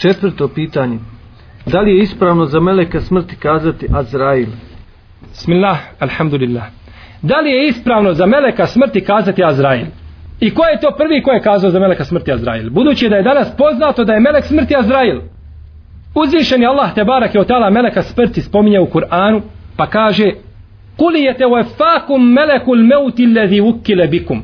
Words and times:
Četvrto 0.00 0.48
pitanje. 0.48 0.98
Da 1.66 1.80
li 1.80 1.90
je 1.90 2.02
ispravno 2.02 2.44
za 2.46 2.60
meleka 2.60 3.00
smrti 3.00 3.36
kazati 3.36 3.86
Azrail? 3.94 4.46
Bismillah, 5.28 5.78
alhamdulillah. 5.98 6.64
Da 7.22 7.40
li 7.40 7.50
je 7.50 7.68
ispravno 7.68 8.12
za 8.14 8.26
meleka 8.26 8.66
smrti 8.66 9.00
kazati 9.00 9.44
Azrail? 9.44 9.86
I 10.40 10.50
ko 10.50 10.62
je 10.64 10.80
to 10.80 10.94
prvi 10.98 11.22
ko 11.22 11.30
je 11.30 11.40
kazao 11.40 11.70
za 11.70 11.80
meleka 11.80 12.04
smrti 12.04 12.32
Azrail? 12.32 12.70
Budući 12.70 13.08
da 13.08 13.16
je 13.16 13.22
danas 13.22 13.56
poznato 13.56 14.04
da 14.04 14.12
je 14.12 14.20
melek 14.20 14.44
smrti 14.44 14.76
Azrail. 14.76 15.20
Uzvišen 16.14 16.62
je 16.62 16.68
Allah 16.68 16.94
te 16.94 17.04
barak 17.04 17.34
je 17.34 17.40
otala 17.40 17.60
tala 17.60 17.70
meleka 17.70 18.02
smrti 18.02 18.42
spominje 18.42 18.80
u 18.80 18.86
Kur'anu 18.86 19.40
pa 19.76 19.86
kaže 19.86 20.32
Kuli 20.96 21.20
je 21.20 21.36
te 21.36 21.46
uefakum 21.46 22.32
melekul 22.32 22.82
meuti 22.82 23.26
lezi 23.26 23.60
ukile 23.60 24.06
bikum 24.06 24.42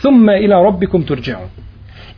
thumme 0.00 0.40
ila 0.44 0.62
robbikum 0.62 1.02
turđeon. 1.02 1.48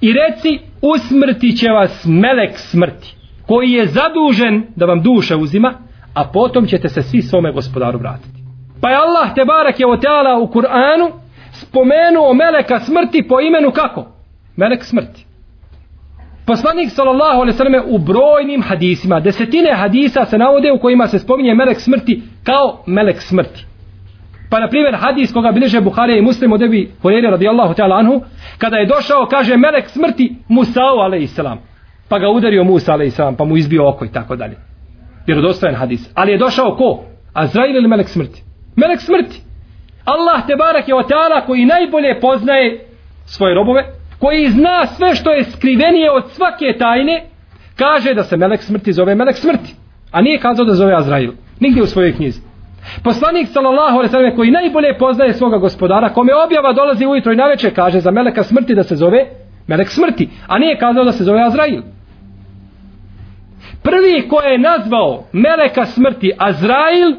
I 0.00 0.12
reci 0.12 0.71
usmrti 0.82 1.56
će 1.56 1.68
vas 1.68 2.04
melek 2.04 2.58
smrti 2.58 3.16
koji 3.46 3.70
je 3.70 3.86
zadužen 3.86 4.66
da 4.76 4.86
vam 4.86 5.02
duše 5.02 5.36
uzima 5.36 5.74
a 6.14 6.24
potom 6.24 6.66
ćete 6.66 6.88
se 6.88 7.02
svi 7.02 7.22
svome 7.22 7.52
gospodaru 7.52 7.98
vratiti. 7.98 8.42
Pa 8.80 8.90
je 8.90 8.96
Allah 8.96 9.34
te 9.34 9.44
barak 9.44 9.80
je 9.80 9.86
oteala 9.86 10.38
u 10.38 10.46
Kur'anu 10.46 11.10
spomenuo 11.52 12.34
meleka 12.34 12.80
smrti 12.80 13.28
po 13.28 13.40
imenu 13.40 13.70
kako? 13.70 14.06
Melek 14.56 14.84
smrti. 14.84 15.26
Poslanik 16.46 16.90
sallallahu 16.90 17.40
alejhi 17.40 17.54
ve 17.54 17.56
selleme 17.56 17.82
u 17.86 17.98
brojnim 17.98 18.62
hadisima, 18.62 19.20
desetine 19.20 19.74
hadisa 19.74 20.24
se 20.24 20.38
navode 20.38 20.72
u 20.72 20.78
kojima 20.78 21.06
se 21.06 21.18
spominje 21.18 21.54
melek 21.54 21.80
smrti 21.80 22.22
kao 22.44 22.82
melek 22.86 23.22
smrti. 23.22 23.66
Pa 24.52 24.60
na 24.60 24.68
primjer 24.68 24.94
hadis 24.94 25.32
koga 25.32 25.52
bilježe 25.52 25.80
Buharija 25.80 26.18
i 26.18 26.22
Muslim 26.22 26.52
od 26.52 26.62
Ebi 26.62 26.90
Horeire 27.02 27.30
radijallahu 27.30 27.74
ta'ala 27.74 27.98
anhu, 27.98 28.20
kada 28.58 28.76
je 28.76 28.86
došao, 28.86 29.26
kaže 29.26 29.56
melek 29.56 29.88
smrti 29.88 30.36
Musa'u 30.48 30.98
a.s. 31.00 31.40
Pa 32.08 32.18
ga 32.18 32.28
udario 32.28 32.64
Musa 32.64 32.94
a.s. 32.94 33.16
pa 33.38 33.44
mu 33.44 33.56
izbio 33.56 33.88
oko 33.88 34.04
i 34.04 34.12
tako 34.12 34.36
dalje. 34.36 34.56
Vjerodostojan 35.26 35.74
hadis. 35.74 36.10
Ali 36.14 36.32
je 36.32 36.38
došao 36.38 36.76
ko? 36.76 37.04
Azrail 37.32 37.76
ili 37.76 37.88
melek 37.88 38.08
smrti? 38.08 38.42
Melek 38.76 39.00
smrti. 39.00 39.40
Allah 40.04 40.46
te 40.46 40.56
barak 40.56 40.88
je 40.88 40.94
ta'ala 40.94 41.46
koji 41.46 41.66
najbolje 41.66 42.20
poznaje 42.20 42.86
svoje 43.24 43.54
robove, 43.54 43.84
koji 44.18 44.50
zna 44.50 44.86
sve 44.86 45.14
što 45.14 45.30
je 45.30 45.44
skrivenije 45.44 46.10
od 46.10 46.24
svake 46.30 46.78
tajne, 46.78 47.22
kaže 47.76 48.14
da 48.14 48.24
se 48.24 48.36
melek 48.36 48.62
smrti 48.62 48.92
zove 48.92 49.14
melek 49.14 49.36
smrti. 49.36 49.74
A 50.10 50.22
nije 50.22 50.38
kazao 50.38 50.64
da 50.64 50.74
zove 50.74 50.94
Azrail. 50.94 51.32
Nigdje 51.60 51.82
u 51.82 51.86
svojoj 51.86 52.12
knjizi. 52.12 52.51
Poslanik 53.04 53.48
sallallahu 53.48 53.98
alejhi 53.98 54.12
ve 54.12 54.18
sellem 54.18 54.36
koji 54.36 54.50
najbolje 54.50 54.98
poznaje 54.98 55.32
svoga 55.32 55.58
gospodara, 55.58 56.12
kome 56.12 56.32
objava 56.44 56.72
dolazi 56.72 57.06
ujutro 57.06 57.32
i 57.32 57.36
naveče, 57.36 57.70
kaže 57.70 58.00
za 58.00 58.10
meleka 58.10 58.42
smrti 58.42 58.74
da 58.74 58.82
se 58.82 58.96
zove 58.96 59.26
melek 59.66 59.88
smrti, 59.88 60.28
a 60.46 60.58
nije 60.58 60.78
kazao 60.78 61.04
da 61.04 61.12
se 61.12 61.24
zove 61.24 61.42
Azrail. 61.42 61.82
Prvi 63.82 64.28
ko 64.28 64.40
je 64.40 64.58
nazvao 64.58 65.24
meleka 65.32 65.86
smrti 65.86 66.32
Azrail, 66.38 67.14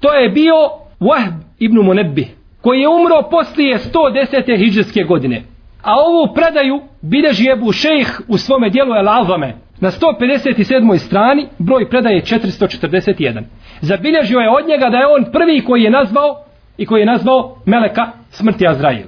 to 0.00 0.12
je 0.12 0.28
bio 0.28 0.54
Wahb 1.00 1.34
ibn 1.58 1.76
Munebbi, 1.76 2.28
koji 2.60 2.80
je 2.80 2.88
umro 2.88 3.22
poslije 3.30 3.78
110. 3.78 4.58
hijđarske 4.58 5.02
godine. 5.02 5.42
A 5.82 5.94
ovu 5.94 6.34
predaju 6.34 6.80
bilježi 7.02 7.50
Ebu 7.50 7.72
Šejh 7.72 8.20
u 8.28 8.38
svome 8.38 8.70
dijelu 8.70 8.94
El 8.94 9.08
Alvame. 9.08 9.54
Na 9.80 9.90
157. 9.90 10.98
strani 10.98 11.46
broj 11.58 11.90
predaje 11.90 12.20
441. 12.20 13.42
Zabilježio 13.80 14.38
je 14.38 14.50
od 14.50 14.68
njega 14.68 14.88
da 14.88 14.96
je 14.98 15.06
on 15.06 15.32
prvi 15.32 15.64
koji 15.64 15.82
je 15.82 15.90
nazvao 15.90 16.44
i 16.78 16.86
koji 16.86 17.00
je 17.00 17.06
nazvao 17.06 17.56
Meleka 17.66 18.06
smrti 18.30 18.68
Azrail. 18.68 19.06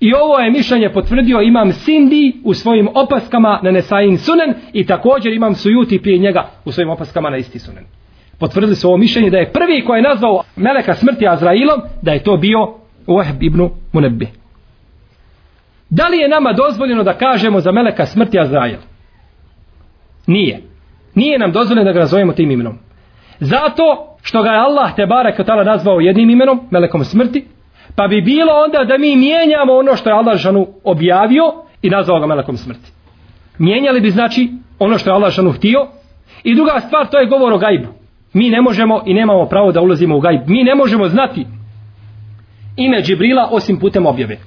I 0.00 0.14
ovo 0.14 0.38
je 0.38 0.50
mišljenje 0.50 0.92
potvrdio 0.92 1.40
imam 1.40 1.72
Sindi 1.72 2.32
u 2.44 2.54
svojim 2.54 2.88
opaskama 2.94 3.60
na 3.62 3.70
Nesain 3.70 4.18
Sunen 4.18 4.54
i 4.72 4.86
također 4.86 5.32
imam 5.32 5.54
Sujuti 5.54 6.02
prije 6.02 6.18
njega 6.18 6.50
u 6.64 6.72
svojim 6.72 6.90
opaskama 6.90 7.30
na 7.30 7.36
isti 7.36 7.58
Sunen. 7.58 7.84
Potvrdili 8.38 8.76
su 8.76 8.88
ovo 8.88 8.96
mišljenje 8.96 9.30
da 9.30 9.38
je 9.38 9.52
prvi 9.52 9.84
koji 9.84 9.98
je 9.98 10.08
nazvao 10.08 10.42
Meleka 10.56 10.94
smrti 10.94 11.28
Azrailom, 11.28 11.80
da 12.02 12.12
je 12.12 12.22
to 12.22 12.36
bio 12.36 12.74
Uheb 13.06 13.42
ibn 13.42 13.68
Munebbi. 13.92 14.28
Da 15.90 16.08
li 16.08 16.18
je 16.18 16.28
nama 16.28 16.52
dozvoljeno 16.52 17.02
da 17.02 17.18
kažemo 17.18 17.60
za 17.60 17.72
Meleka 17.72 18.06
smrti 18.06 18.40
Azrail? 18.40 18.78
Nije. 20.26 20.62
Nije 21.14 21.38
nam 21.38 21.52
dozvoljeno 21.52 21.84
da 21.84 21.92
ga 21.92 22.00
nazovemo 22.00 22.32
tim 22.32 22.50
imenom. 22.50 22.78
Zato 23.40 24.16
što 24.22 24.42
ga 24.42 24.50
je 24.50 24.58
Allah 24.58 24.94
te 24.96 25.06
barek 25.06 25.46
tala 25.46 25.64
nazvao 25.64 26.00
jednim 26.00 26.30
imenom, 26.30 26.60
Melekom 26.70 27.04
smrti, 27.04 27.44
pa 27.96 28.08
bi 28.08 28.22
bilo 28.22 28.52
onda 28.64 28.84
da 28.84 28.98
mi 28.98 29.16
mijenjamo 29.16 29.72
ono 29.72 29.96
što 29.96 30.10
je 30.10 30.14
Allah 30.14 30.36
žanu 30.36 30.66
objavio 30.84 31.44
i 31.82 31.90
nazvao 31.90 32.20
ga 32.20 32.26
Melekom 32.26 32.56
smrti. 32.56 32.92
Mijenjali 33.58 34.00
bi 34.00 34.10
znači 34.10 34.50
ono 34.78 34.98
što 34.98 35.10
je 35.10 35.14
Allah 35.14 35.32
žanu 35.32 35.52
htio 35.52 35.86
i 36.44 36.54
druga 36.54 36.80
stvar 36.80 37.06
to 37.06 37.18
je 37.18 37.26
govor 37.26 37.52
o 37.52 37.58
gajbu. 37.58 37.88
Mi 38.32 38.50
ne 38.50 38.60
možemo 38.60 39.02
i 39.06 39.14
nemamo 39.14 39.46
pravo 39.46 39.72
da 39.72 39.80
ulazimo 39.80 40.16
u 40.16 40.20
gajb. 40.20 40.40
Mi 40.46 40.64
ne 40.64 40.74
možemo 40.74 41.08
znati 41.08 41.46
ime 42.76 43.02
Džibrila 43.02 43.48
osim 43.52 43.78
putem 43.78 44.06
objave. 44.06 44.38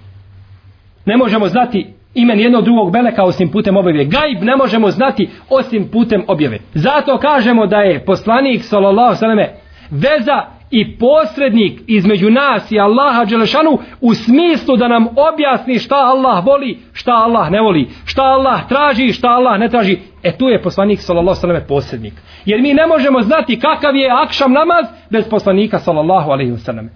Ne 1.06 1.18
možemo 1.18 1.48
znati 1.48 1.94
imen 2.14 2.40
jednog 2.40 2.64
drugog 2.64 2.94
meleka 2.94 3.24
osim 3.24 3.52
putem 3.52 3.78
objave. 3.78 4.06
Gajb 4.06 4.44
ne 4.44 4.56
možemo 4.56 4.92
znati 4.92 5.30
osim 5.50 5.88
putem 5.92 6.24
objave. 6.28 6.60
Zato 6.74 7.18
kažemo 7.18 7.66
da 7.66 7.78
je 7.78 8.06
poslanik 8.06 8.64
sallallahu 8.64 9.16
sallame 9.16 9.50
veza 9.92 10.46
i 10.72 10.98
posrednik 10.98 11.82
između 11.88 12.30
nas 12.30 12.72
i 12.72 12.80
Allaha 12.80 13.26
Đelešanu 13.26 13.80
u 14.02 14.14
smislu 14.14 14.78
da 14.78 14.88
nam 14.88 15.08
objasni 15.32 15.80
šta 15.80 15.96
Allah 15.96 16.46
voli, 16.46 16.80
šta 16.94 17.12
Allah 17.12 17.52
ne 17.52 17.62
voli, 17.62 17.88
šta 18.06 18.24
Allah 18.24 18.68
traži, 18.68 19.14
šta 19.14 19.28
Allah 19.28 19.60
ne 19.60 19.70
traži. 19.70 19.98
E 20.24 20.38
tu 20.38 20.46
je 20.46 20.62
poslanik 20.62 21.00
sallallahu 21.00 21.40
sallam 21.40 21.62
posrednik. 21.68 22.14
Jer 22.46 22.62
mi 22.62 22.74
ne 22.74 22.88
možemo 22.88 23.22
znati 23.22 23.60
kakav 23.60 23.96
je 23.96 24.10
akšam 24.24 24.52
namaz 24.52 24.86
bez 25.10 25.30
poslanika 25.30 25.80
sallallahu 25.80 26.32
alaihi 26.32 26.58
selleme. 26.58 26.90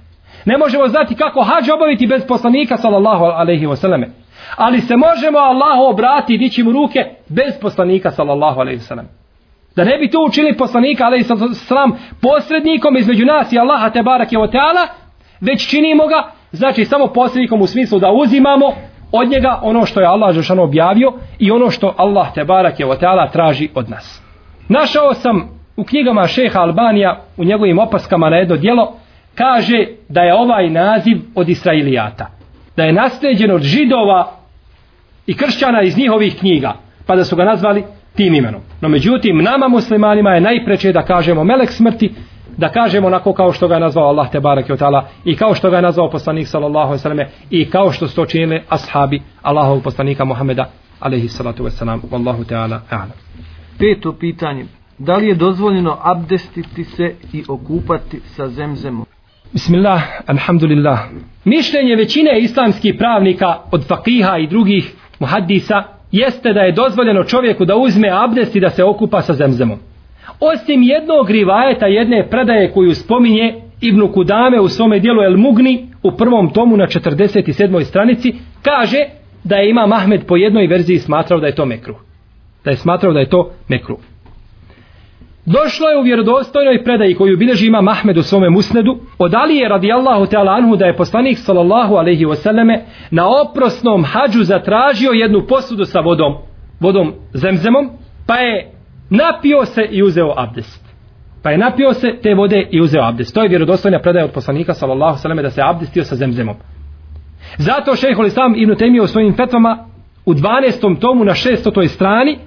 Ne 0.46 0.58
možemo 0.58 0.88
znati 0.88 1.16
kako 1.16 1.42
hađ 1.42 1.70
obaviti 1.70 2.08
bez 2.08 2.28
poslanika 2.28 2.78
sallallahu 2.78 3.24
alaihi 3.26 3.76
selleme. 3.76 4.10
Ali 4.56 4.82
se 4.82 4.96
možemo 4.96 5.38
Allahu 5.38 5.84
obrati 5.94 6.34
i 6.34 6.38
dići 6.38 6.64
mu 6.64 6.72
ruke 6.72 7.00
bez 7.30 7.54
poslanika 7.62 8.12
sallallahu 8.12 8.60
alaihi 8.60 8.80
sallam. 8.80 9.08
Da 9.76 9.84
ne 9.84 9.98
bi 9.98 10.10
to 10.10 10.26
učili 10.28 10.58
poslanika 10.58 11.06
alaihi 11.06 11.24
sallam 11.54 11.92
posrednikom 12.22 12.98
između 12.98 13.26
nas 13.26 13.54
i 13.54 13.60
Allaha 13.60 13.90
te 13.90 14.04
barak 14.04 14.32
je 14.32 14.52
teala, 14.52 14.88
već 15.42 15.70
činimo 15.70 16.08
ga, 16.08 16.32
znači 16.52 16.86
samo 16.86 17.08
posrednikom 17.08 17.62
u 17.62 17.68
smislu 17.68 18.00
da 18.00 18.12
uzimamo 18.12 18.66
od 19.12 19.30
njega 19.30 19.60
ono 19.62 19.86
što 19.86 20.00
je 20.00 20.08
Allah 20.08 20.36
Žešano 20.36 20.64
objavio 20.64 21.14
i 21.40 21.52
ono 21.52 21.70
što 21.70 21.94
Allah 21.98 22.34
te 22.34 22.44
barak 22.44 22.80
je 22.80 23.00
teala 23.00 23.28
traži 23.28 23.70
od 23.76 23.90
nas. 23.90 24.22
Našao 24.70 25.14
sam 25.14 25.50
u 25.78 25.84
knjigama 25.84 26.28
šeha 26.28 26.60
Albanija 26.60 27.22
u 27.38 27.44
njegovim 27.44 27.80
opaskama 27.80 28.30
na 28.30 28.36
jedno 28.36 28.56
dijelo 28.56 28.94
kaže 29.36 29.88
da 30.10 30.22
je 30.22 30.34
ovaj 30.34 30.70
naziv 30.70 31.18
od 31.36 31.50
Israilijata. 31.50 32.28
Da 32.78 32.84
je 32.84 32.94
nasljeđen 32.94 33.52
od 33.52 33.62
židova 33.62 34.32
i 35.28 35.38
kršćana 35.38 35.82
iz 35.82 35.98
njihovih 35.98 36.36
knjiga. 36.40 36.74
Pa 37.06 37.16
da 37.16 37.24
su 37.24 37.36
ga 37.36 37.44
nazvali 37.44 37.84
tim 38.16 38.34
imenom. 38.34 38.62
No 38.82 38.90
međutim, 38.90 39.38
nama 39.38 39.68
muslimanima 39.68 40.30
je 40.30 40.42
najpreče 40.42 40.92
da 40.92 41.02
kažemo 41.02 41.44
melek 41.44 41.72
smrti, 41.72 42.14
da 42.58 42.70
kažemo 42.70 43.08
onako 43.08 43.34
kao 43.34 43.54
što 43.54 43.68
ga 43.68 43.74
je 43.74 43.80
nazvao 43.80 44.08
Allah 44.08 44.32
te 44.32 44.40
barek 44.40 44.70
od 44.70 44.80
i 45.26 45.36
kao 45.36 45.56
što 45.56 45.70
ga 45.70 45.76
je 45.76 45.82
nazvao 45.82 46.10
poslanik 46.10 46.48
sallallahu 46.48 46.88
alejhi 46.88 46.94
ve 46.94 47.02
selleme 47.02 47.30
i 47.50 47.70
kao 47.70 47.92
što 47.92 48.08
su 48.08 48.16
to 48.16 48.26
činili 48.26 48.62
ashabi 48.70 49.22
Allahovog 49.42 49.84
poslanika 49.84 50.26
Muhameda 50.26 50.70
alejhi 51.00 51.28
salatu 51.28 51.64
ve 51.64 51.72
selam 51.72 52.02
wallahu 52.12 52.46
taala 52.46 52.82
a'lam 52.92 53.18
peto 53.80 54.14
pitanje 54.20 54.66
da 54.98 55.16
li 55.16 55.28
je 55.28 55.36
dozvoljeno 55.36 55.98
abdestiti 56.02 56.84
se 56.84 57.16
i 57.34 57.44
okupati 57.48 58.20
sa 58.26 58.48
zemzemom 58.48 59.06
Bismillah, 59.54 60.02
alhamdulillah. 60.26 61.00
Mišljenje 61.46 61.96
većine 61.96 62.40
islamskih 62.40 62.96
pravnika 62.98 63.58
od 63.72 63.88
fakiha 63.88 64.38
i 64.38 64.48
drugih 64.48 64.94
muhaddisa 65.20 65.84
jeste 66.12 66.54
da 66.54 66.60
je 66.60 66.72
dozvoljeno 66.72 67.24
čovjeku 67.24 67.66
da 67.66 67.76
uzme 67.76 68.10
abdest 68.12 68.56
i 68.56 68.60
da 68.60 68.70
se 68.70 68.84
okupa 68.84 69.22
sa 69.22 69.34
zemzemom. 69.34 69.80
Osim 70.40 70.84
jednog 70.84 71.30
rivajeta, 71.30 71.86
jedne 71.86 72.28
predaje 72.30 72.72
koju 72.72 72.96
spominje 72.96 73.54
Ibn 73.82 74.08
Kudame 74.14 74.60
u 74.60 74.68
svome 74.68 75.00
dijelu 75.00 75.24
El 75.24 75.38
Mugni 75.38 75.88
u 76.04 76.12
prvom 76.12 76.50
tomu 76.50 76.78
na 76.78 76.88
47. 76.88 77.84
stranici, 77.84 78.34
kaže 78.62 78.98
da 79.44 79.56
je 79.56 79.70
ima 79.70 79.88
Mahmed 79.88 80.26
po 80.28 80.36
jednoj 80.36 80.68
verziji 80.68 81.00
smatrao 81.00 81.40
da 81.40 81.48
je 81.48 81.56
to 81.56 81.66
mekruh. 81.66 81.98
Da 82.64 82.72
je 82.72 82.78
smatrao 82.78 83.14
da 83.14 83.20
je 83.20 83.30
to 83.30 83.52
mekruh. 83.68 84.00
Došlo 85.46 85.90
je 85.90 85.98
u 85.98 86.04
vjerodostojnoj 86.04 86.84
predaji 86.84 87.16
koju 87.16 87.38
bilježi 87.38 87.68
ima 87.68 87.82
Mahmed 87.82 88.18
u 88.18 88.24
svome 88.24 88.50
musnedu 88.50 88.98
od 89.18 89.34
Alije 89.34 89.70
radijallahu 89.70 90.26
ta'ala 90.26 90.58
anhu 90.58 90.76
da 90.76 90.86
je 90.86 90.96
poslanik 90.96 91.38
sallallahu 91.38 91.96
alaihi 91.96 92.26
wasallame 92.26 92.80
na 93.12 93.24
oprosnom 93.42 94.04
hađu 94.04 94.44
zatražio 94.44 95.12
jednu 95.12 95.46
posudu 95.48 95.86
sa 95.86 96.00
vodom, 96.00 96.36
vodom 96.80 97.14
zemzemom, 97.34 97.90
pa 98.28 98.36
je 98.36 98.72
napio 99.10 99.66
se 99.66 99.88
i 99.92 100.04
uzeo 100.04 100.34
abdest. 100.38 100.86
Pa 101.44 101.52
je 101.52 101.58
napio 101.58 101.94
se 101.94 102.08
te 102.24 102.34
vode 102.34 102.68
i 102.72 102.82
uzeo 102.82 103.04
abdest. 103.04 103.34
To 103.34 103.44
je 103.44 103.50
vjerodostojna 103.50 104.00
predaja 104.00 104.26
od 104.26 104.32
poslanika 104.32 104.74
sallallahu 104.74 105.20
alaihi 105.24 105.44
da 105.44 105.50
se 105.50 105.62
abdestio 105.66 106.04
sa 106.04 106.16
zemzemom. 106.16 106.56
Zato 107.58 107.96
šehol 107.96 108.26
Islam 108.26 108.54
ibn 108.58 108.76
Temije 108.76 109.02
u 109.02 109.08
svojim 109.08 109.36
fetvama 109.36 109.86
u 110.26 110.34
12. 110.34 111.00
tomu 111.00 111.24
na 111.24 111.34
600. 111.34 111.88
strani 111.88 112.38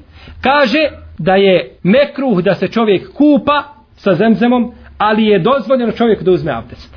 Kaže 0.41 0.79
da 1.19 1.35
je 1.35 1.77
mekruh 1.83 2.43
da 2.43 2.55
se 2.55 2.69
čovjek 2.69 3.13
kupa 3.13 3.63
sa 3.95 4.15
zemzemom, 4.15 4.73
ali 4.99 5.27
je 5.27 5.39
dozvoljeno 5.39 5.93
čovjeku 5.93 6.25
da 6.25 6.31
uzme 6.31 6.53
abdest. 6.53 6.97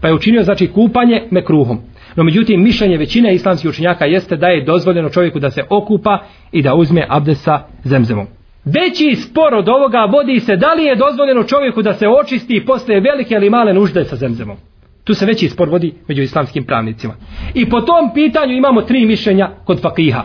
Pa 0.00 0.08
je 0.08 0.14
učinio 0.14 0.42
znači 0.42 0.66
kupanje 0.66 1.22
mekruhom. 1.30 1.78
No 2.16 2.24
međutim, 2.24 2.62
mišljenje 2.62 2.96
većine 2.96 3.34
islamskih 3.34 3.70
učenjaka 3.70 4.04
jeste 4.04 4.36
da 4.36 4.46
je 4.46 4.64
dozvoljeno 4.64 5.08
čovjeku 5.08 5.38
da 5.38 5.50
se 5.50 5.62
okupa 5.70 6.18
i 6.52 6.62
da 6.62 6.74
uzme 6.74 7.06
abdest 7.08 7.44
sa 7.44 7.60
zemzemom. 7.84 8.26
Veći 8.64 9.14
spor 9.14 9.54
od 9.54 9.68
ovoga 9.68 10.08
vodi 10.12 10.40
se 10.40 10.56
da 10.56 10.74
li 10.74 10.84
je 10.84 10.96
dozvoljeno 10.96 11.42
čovjeku 11.42 11.82
da 11.82 11.94
se 11.94 12.08
očisti 12.08 12.56
i 12.56 12.66
posle 12.66 13.00
velike 13.00 13.34
ili 13.34 13.50
male 13.50 13.74
nužde 13.74 14.04
sa 14.04 14.16
zemzemom. 14.16 14.56
Tu 15.04 15.14
se 15.14 15.26
veći 15.26 15.48
spor 15.48 15.68
vodi 15.68 15.94
među 16.08 16.22
islamskim 16.22 16.64
pravnicima. 16.64 17.14
I 17.54 17.68
po 17.70 17.80
tom 17.80 18.10
pitanju 18.14 18.52
imamo 18.52 18.82
tri 18.82 19.06
mišljenja 19.06 19.50
kod 19.64 19.80
fakiha. 19.80 20.22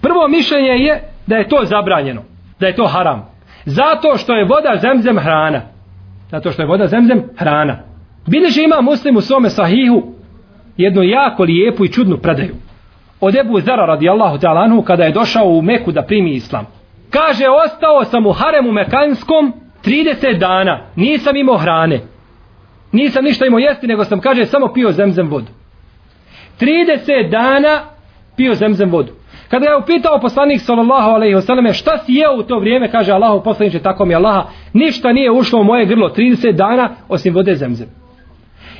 Prvo 0.00 0.28
mišljenje 0.28 0.68
je 0.68 1.02
da 1.28 1.36
je 1.36 1.48
to 1.48 1.60
zabranjeno, 1.64 2.22
da 2.60 2.66
je 2.66 2.76
to 2.76 2.86
haram. 2.86 3.28
Zato 3.64 4.16
što 4.16 4.34
je 4.34 4.44
voda 4.44 4.78
zemzem 4.82 5.18
hrana. 5.18 5.60
Zato 6.30 6.52
što 6.52 6.62
je 6.62 6.68
voda 6.68 6.86
zemzem 6.86 7.22
hrana. 7.36 7.76
Bileže 8.26 8.62
ima 8.62 8.80
muslim 8.80 9.16
u 9.16 9.20
svome 9.20 9.50
sahihu 9.50 10.02
jednu 10.76 11.02
jako 11.02 11.42
lijepu 11.42 11.84
i 11.84 11.92
čudnu 11.92 12.16
predaju. 12.16 12.54
Od 13.20 13.36
Ebu 13.36 13.60
Zara 13.60 13.86
radijallahu 13.86 14.38
ta'ala 14.38 14.84
kada 14.84 15.04
je 15.04 15.12
došao 15.12 15.44
u 15.44 15.62
Meku 15.62 15.92
da 15.92 16.02
primi 16.02 16.34
islam. 16.34 16.66
Kaže, 17.10 17.44
ostao 17.64 18.04
sam 18.04 18.26
u 18.26 18.32
haremu 18.32 18.72
mekanskom 18.72 19.52
30 19.84 20.38
dana. 20.38 20.80
Nisam 20.96 21.36
imao 21.36 21.56
hrane. 21.58 22.00
Nisam 22.92 23.24
ništa 23.24 23.46
imao 23.46 23.58
jesti, 23.58 23.86
nego 23.86 24.04
sam, 24.04 24.20
kaže, 24.20 24.46
samo 24.46 24.72
pio 24.72 24.92
zemzem 24.92 25.28
vodu. 25.28 25.52
30 26.60 27.30
dana 27.30 27.80
pio 28.36 28.54
zemzem 28.54 28.90
vodu. 28.90 29.17
Kada 29.50 29.66
je 29.66 29.76
upitao 29.76 30.20
poslanik 30.20 30.60
sallallahu 30.60 31.10
alejhi 31.10 31.34
ve 31.34 31.42
selleme 31.42 31.72
šta 31.72 31.98
si 31.98 32.12
jeo 32.12 32.34
u 32.34 32.42
to 32.42 32.58
vrijeme, 32.58 32.90
kaže 32.90 33.12
Allahu 33.12 33.44
poslanice 33.44 33.78
tako 33.78 34.04
mi 34.04 34.14
Allaha, 34.14 34.44
ništa 34.72 35.12
nije 35.12 35.30
ušlo 35.30 35.60
u 35.60 35.64
moje 35.64 35.86
grlo 35.86 36.08
30 36.16 36.52
dana 36.52 36.90
osim 37.08 37.34
vode 37.34 37.54
zemzem. 37.54 37.88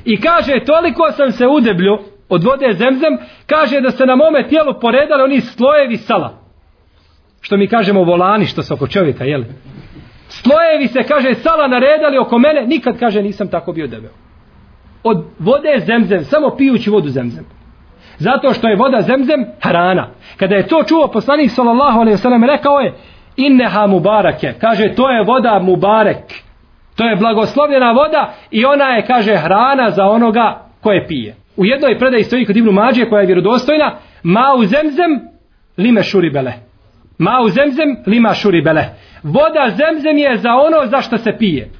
I 0.04 0.20
kaže 0.20 0.64
toliko 0.66 1.12
sam 1.12 1.32
se 1.32 1.46
udeblju 1.46 1.98
od 2.28 2.44
vode 2.44 2.72
zemzem, 2.72 3.18
kaže 3.46 3.80
da 3.80 3.90
se 3.90 4.06
na 4.06 4.16
mome 4.16 4.48
tijelu 4.48 4.74
poredali 4.80 5.22
oni 5.22 5.40
slojevi 5.40 5.96
sala. 5.96 6.38
Što 7.40 7.56
mi 7.56 7.68
kažemo 7.68 8.04
volani 8.04 8.46
što 8.46 8.62
se 8.62 8.74
oko 8.74 8.86
čovjeka, 8.86 9.24
jeli? 9.24 9.46
Slojevi 10.28 10.86
se, 10.86 11.02
kaže, 11.02 11.34
sala 11.34 11.68
naredali 11.68 12.18
oko 12.18 12.38
mene, 12.38 12.66
nikad, 12.66 12.98
kaže, 12.98 13.22
nisam 13.22 13.48
tako 13.48 13.72
bio 13.72 13.86
debel. 13.86 14.10
Od 15.02 15.24
vode 15.38 15.84
zemzem, 15.86 16.24
samo 16.24 16.56
pijući 16.56 16.90
vodu 16.90 17.08
zemzem. 17.08 17.57
Zato 18.18 18.52
što 18.52 18.68
je 18.68 18.76
voda 18.76 19.02
zemzem 19.02 19.46
hrana. 19.60 20.08
Kada 20.36 20.54
je 20.54 20.66
to 20.66 20.82
čuo 20.82 21.08
poslanik 21.08 21.50
sallallahu 21.50 22.00
alejhi 22.00 22.14
ve 22.14 22.22
sellem 22.22 22.44
rekao 22.44 22.78
je 22.78 22.94
inneha 23.36 23.86
mubarake. 23.86 24.54
Kaže 24.60 24.94
to 24.94 25.10
je 25.10 25.24
voda 25.24 25.58
mubarek. 25.62 26.24
To 26.96 27.04
je 27.04 27.16
blagoslovljena 27.16 27.92
voda 27.92 28.32
i 28.50 28.64
ona 28.64 28.84
je 28.84 29.06
kaže 29.06 29.36
hrana 29.36 29.90
za 29.90 30.04
onoga 30.04 30.60
koje 30.80 31.06
pije. 31.06 31.36
U 31.56 31.64
jednoj 31.64 31.98
predaji 31.98 32.24
stoji 32.24 32.46
kod 32.46 32.56
Ibnu 32.56 32.72
Mađe 32.72 33.04
koja 33.04 33.20
je 33.20 33.26
vjerodostojna 33.26 33.94
ma 34.22 34.54
u 34.58 34.64
zemzem 34.64 35.20
lime 35.76 36.02
šuribele. 36.02 36.52
Ma 37.18 37.40
u 37.44 37.48
zemzem 37.48 37.96
lima 38.06 38.34
šuribele. 38.34 38.84
Voda 39.22 39.70
zemzem 39.70 40.18
je 40.18 40.36
za 40.36 40.50
ono 40.54 40.86
za 40.86 41.00
što 41.00 41.18
se 41.18 41.32
pije. 41.38 41.70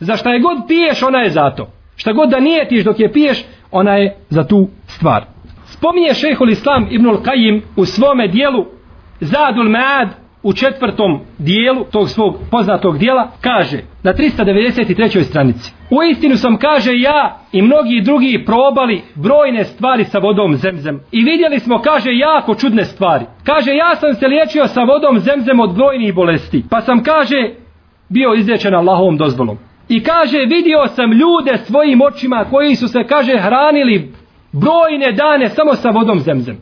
Za 0.00 0.16
šta 0.16 0.30
je 0.30 0.40
god 0.40 0.58
piješ, 0.68 1.02
ona 1.02 1.18
je 1.18 1.30
za 1.30 1.50
to. 1.50 1.68
Šta 1.96 2.12
god 2.12 2.30
da 2.30 2.40
nijetiš 2.40 2.84
dok 2.84 3.00
je 3.00 3.12
piješ, 3.12 3.44
ona 3.70 3.96
je 3.96 4.16
za 4.30 4.44
tu 4.44 4.68
stvar. 4.86 5.33
Spominje 5.76 6.14
šehol 6.14 6.50
Islam 6.50 6.86
Ibnul 6.90 7.22
Kajim 7.22 7.62
u 7.76 7.84
svome 7.84 8.28
dijelu 8.28 8.66
Zadul 9.20 9.68
Maad 9.70 10.08
u 10.42 10.52
četvrtom 10.52 11.20
dijelu 11.38 11.84
tog 11.92 12.08
svog 12.08 12.36
poznatog 12.50 12.98
dijela 12.98 13.30
kaže 13.40 13.78
na 14.02 14.12
393. 14.12 15.22
stranici. 15.22 15.72
U 15.90 16.02
istinu 16.02 16.36
sam 16.36 16.56
kaže 16.56 16.90
ja 16.94 17.38
i 17.52 17.62
mnogi 17.62 18.02
drugi 18.04 18.42
probali 18.46 19.02
brojne 19.14 19.64
stvari 19.64 20.04
sa 20.04 20.18
vodom 20.18 20.56
zemzem. 20.56 21.00
I 21.12 21.22
vidjeli 21.22 21.58
smo 21.58 21.78
kaže 21.78 22.10
jako 22.12 22.54
čudne 22.54 22.84
stvari. 22.84 23.24
Kaže 23.44 23.74
ja 23.74 23.96
sam 23.96 24.14
se 24.14 24.26
liječio 24.26 24.66
sa 24.66 24.80
vodom 24.80 25.18
zemzem 25.18 25.60
od 25.60 25.74
brojnih 25.74 26.14
bolesti 26.14 26.64
pa 26.70 26.80
sam 26.80 27.02
kaže 27.02 27.50
bio 28.08 28.34
izlječen 28.34 28.74
Allahovom 28.74 29.16
dozvolom. 29.16 29.58
I 29.88 30.02
kaže 30.02 30.38
vidio 30.38 30.86
sam 30.86 31.12
ljude 31.12 31.56
svojim 31.56 32.00
očima 32.02 32.44
koji 32.50 32.76
su 32.76 32.88
se 32.88 33.04
kaže 33.08 33.38
hranili 33.38 34.12
brojne 34.60 35.12
dane 35.12 35.48
samo 35.48 35.74
sa 35.74 35.90
vodom 35.90 36.20
zemzem. 36.20 36.56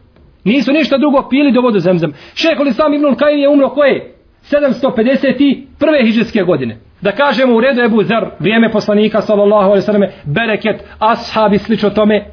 Nisu 0.44 0.72
ništa 0.72 0.98
drugo 0.98 1.28
pili 1.30 1.52
do 1.52 1.60
vodu 1.60 1.78
zemzem. 1.78 2.12
Šehol 2.34 2.66
Islam 2.66 2.94
Ibnul 2.94 3.14
Kajim 3.14 3.40
je 3.40 3.48
umro 3.48 3.68
koje? 3.68 4.14
751. 4.42 6.06
hiđarske 6.06 6.42
godine. 6.42 6.76
Da 7.00 7.12
kažemo 7.12 7.56
u 7.56 7.60
redu 7.60 7.80
Ebu 7.80 8.02
Zer, 8.02 8.24
vrijeme 8.38 8.70
poslanika 8.70 9.20
sallallahu 9.20 9.66
alaihi 9.66 9.82
sallam, 9.82 10.02
bereket, 10.24 10.84
ashabi, 10.98 11.58
slično 11.58 11.90
tome. 11.90 12.24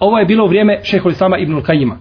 Ovo 0.00 0.18
je 0.18 0.24
bilo 0.24 0.46
vrijeme 0.46 0.80
šehol 0.84 1.12
Islama 1.12 1.38
Ibnul 1.38 1.62
Kajima. 1.62 1.96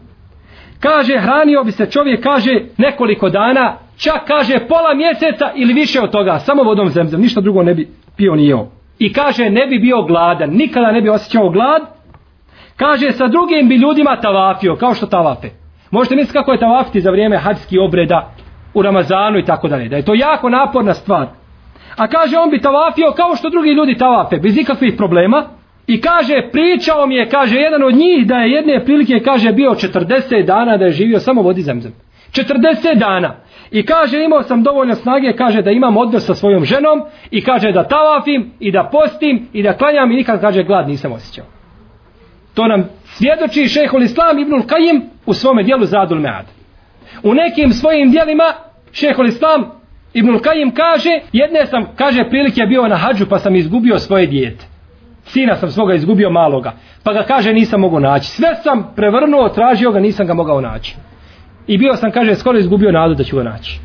Kaže, 0.80 1.18
hranio 1.18 1.64
bi 1.64 1.72
se 1.72 1.86
čovjek, 1.86 2.24
kaže, 2.24 2.62
nekoliko 2.78 3.30
dana, 3.30 3.78
čak 3.98 4.28
kaže 4.28 4.60
pola 4.68 4.94
mjeseca 4.94 5.52
ili 5.56 5.74
više 5.74 6.02
od 6.02 6.12
toga, 6.12 6.40
samo 6.40 6.64
vodom 6.64 6.90
zemzem, 6.90 7.22
ništa 7.22 7.42
drugo 7.42 7.64
ne 7.64 7.74
bi 7.74 7.88
pio 8.18 8.36
ni 8.36 8.48
jeo. 8.48 8.68
I 9.00 9.14
kaže, 9.14 9.50
ne 9.50 9.68
bi 9.68 9.80
bio 9.80 10.02
gladan, 10.02 10.50
nikada 10.50 10.92
ne 10.92 11.02
bi 11.02 11.10
osjećao 11.10 11.50
glad, 11.50 11.82
Kaže, 12.76 13.12
sa 13.12 13.28
drugim 13.28 13.70
bi 13.70 13.76
ljudima 13.76 14.22
tavafio, 14.22 14.76
kao 14.76 14.94
što 14.94 15.06
tavafe. 15.06 15.50
Možete 15.92 16.16
misliti 16.16 16.34
kako 16.34 16.52
je 16.52 16.60
tavafiti 16.60 17.02
za 17.02 17.12
vrijeme 17.12 17.38
hadski 17.38 17.80
obreda 17.80 18.32
u 18.74 18.82
Ramazanu 18.82 19.40
i 19.40 19.46
tako 19.46 19.68
dalje. 19.68 19.90
Da 19.90 19.96
je 19.96 20.06
to 20.06 20.14
jako 20.14 20.50
naporna 20.50 20.94
stvar. 20.94 21.28
A 21.98 22.08
kaže, 22.08 22.38
on 22.38 22.50
bi 22.50 22.62
tavafio 22.62 23.12
kao 23.12 23.36
što 23.36 23.50
drugi 23.50 23.70
ljudi 23.70 23.98
tavafe, 23.98 24.38
bez 24.38 24.58
ikakvih 24.58 24.94
problema. 24.98 25.44
I 25.88 26.02
kaže, 26.02 26.50
pričao 26.52 27.08
mi 27.08 27.16
je, 27.16 27.30
kaže, 27.30 27.56
jedan 27.56 27.84
od 27.84 27.94
njih 27.96 28.28
da 28.28 28.36
je 28.36 28.52
jedne 28.52 28.86
prilike, 28.86 29.20
kaže, 29.20 29.52
bio 29.52 29.70
40 29.70 30.46
dana 30.46 30.78
da 30.78 30.86
je 30.86 30.92
živio 30.92 31.20
samo 31.20 31.42
vodi 31.42 31.62
zemzem. 31.62 31.94
40 32.32 32.96
dana. 32.96 33.36
I 33.72 33.86
kaže, 33.86 34.24
imao 34.24 34.44
sam 34.44 34.64
dovoljno 34.64 34.96
snage, 34.96 35.34
kaže, 35.38 35.62
da 35.62 35.72
imam 35.72 35.98
odnos 35.98 36.26
sa 36.26 36.36
svojom 36.36 36.66
ženom 36.66 37.02
i 37.32 37.42
kaže, 37.42 37.72
da 37.72 37.88
tavafim 37.88 38.52
i 38.60 38.72
da 38.72 38.90
postim 38.92 39.48
i 39.54 39.64
da 39.64 39.74
klanjam 39.74 40.12
i 40.12 40.16
nikad, 40.16 40.42
kaže, 40.42 40.64
glad 40.64 40.88
nisam 40.88 41.12
osjećao. 41.12 41.46
To 42.54 42.68
nam 42.68 42.90
svjedoči 43.06 43.68
šehol 43.68 44.04
Islam 44.04 44.40
ibnul 44.40 44.64
Kajim 44.68 45.10
u 45.26 45.34
svome 45.34 45.64
dijelu 45.64 45.86
Zadul 45.86 46.20
Mead. 46.20 46.46
U 47.24 47.34
nekim 47.34 47.74
svojim 47.74 48.12
dijelima 48.12 48.54
šehol 48.92 49.28
Islam 49.28 49.66
ibnul 50.14 50.40
Kajim 50.40 50.72
kaže, 50.72 51.20
jedne 51.34 51.66
sam, 51.66 51.86
kaže, 51.96 52.30
prilike 52.30 52.66
bio 52.66 52.88
na 52.88 52.96
hađu 52.96 53.26
pa 53.30 53.40
sam 53.40 53.56
izgubio 53.56 54.00
svoje 54.00 54.28
dijete. 54.28 54.66
Sina 55.26 55.56
sam 55.56 55.72
svoga 55.72 55.94
izgubio 55.94 56.30
maloga. 56.30 56.74
Pa 57.04 57.14
ga 57.14 57.24
kaže 57.24 57.54
nisam 57.54 57.80
mogao 57.82 58.00
naći. 58.00 58.28
Sve 58.28 58.56
sam 58.64 58.94
prevrnuo, 58.96 59.50
tražio 59.50 59.92
ga, 59.92 60.00
nisam 60.00 60.28
ga 60.28 60.34
mogao 60.34 60.62
naći. 60.62 60.96
I 61.68 61.78
bio 61.78 61.96
sam, 61.96 62.12
kaže, 62.12 62.36
skoro 62.36 62.58
izgubio 62.58 62.92
nadu 62.92 63.14
da 63.14 63.24
ću 63.24 63.36
ga 63.36 63.44
naći. 63.44 63.80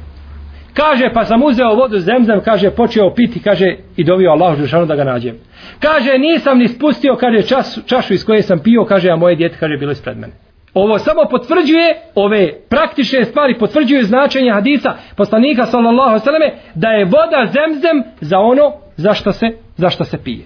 Kaže, 0.76 1.10
pa 1.14 1.24
sam 1.24 1.42
uzeo 1.42 1.74
vodu 1.74 1.98
zemzem, 1.98 2.40
kaže, 2.44 2.70
počeo 2.70 3.14
piti, 3.14 3.42
kaže, 3.42 3.76
i 3.96 4.04
dovio 4.04 4.30
Allah 4.30 4.58
Žešanu 4.58 4.86
da 4.86 4.96
ga 4.96 5.04
nađem. 5.04 5.36
Kaže, 5.80 6.18
nisam 6.18 6.58
ni 6.58 6.68
spustio, 6.68 7.16
kaže, 7.16 7.42
čas, 7.42 7.78
čašu 7.86 8.14
iz 8.14 8.24
koje 8.24 8.42
sam 8.42 8.58
pio, 8.58 8.84
kaže, 8.84 9.10
a 9.10 9.16
moje 9.16 9.36
djete, 9.36 9.56
kaže, 9.60 9.76
bilo 9.76 9.92
ispred 9.92 10.18
mene. 10.18 10.32
Ovo 10.74 10.98
samo 10.98 11.22
potvrđuje, 11.30 11.96
ove 12.14 12.52
praktične 12.68 13.24
stvari 13.24 13.58
potvrđuju 13.58 14.04
značenje 14.04 14.52
hadisa 14.52 14.94
poslanika 15.16 15.66
sallallahu 15.66 16.18
sallame, 16.18 16.52
da 16.74 16.88
je 16.88 17.04
voda 17.04 17.46
zemzem 17.46 18.02
za 18.20 18.38
ono 18.38 18.72
za 18.96 19.14
što 19.14 19.32
se, 19.32 19.46
za 19.76 19.90
što 19.90 20.04
se 20.04 20.18
pije. 20.24 20.44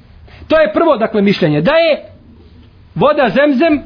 To 0.49 0.61
je 0.61 0.73
prvo, 0.73 0.97
dakle, 0.97 1.23
mišljenje. 1.23 1.61
Da 1.61 1.75
je 1.75 2.05
voda 2.95 3.29
zemzem, 3.29 3.83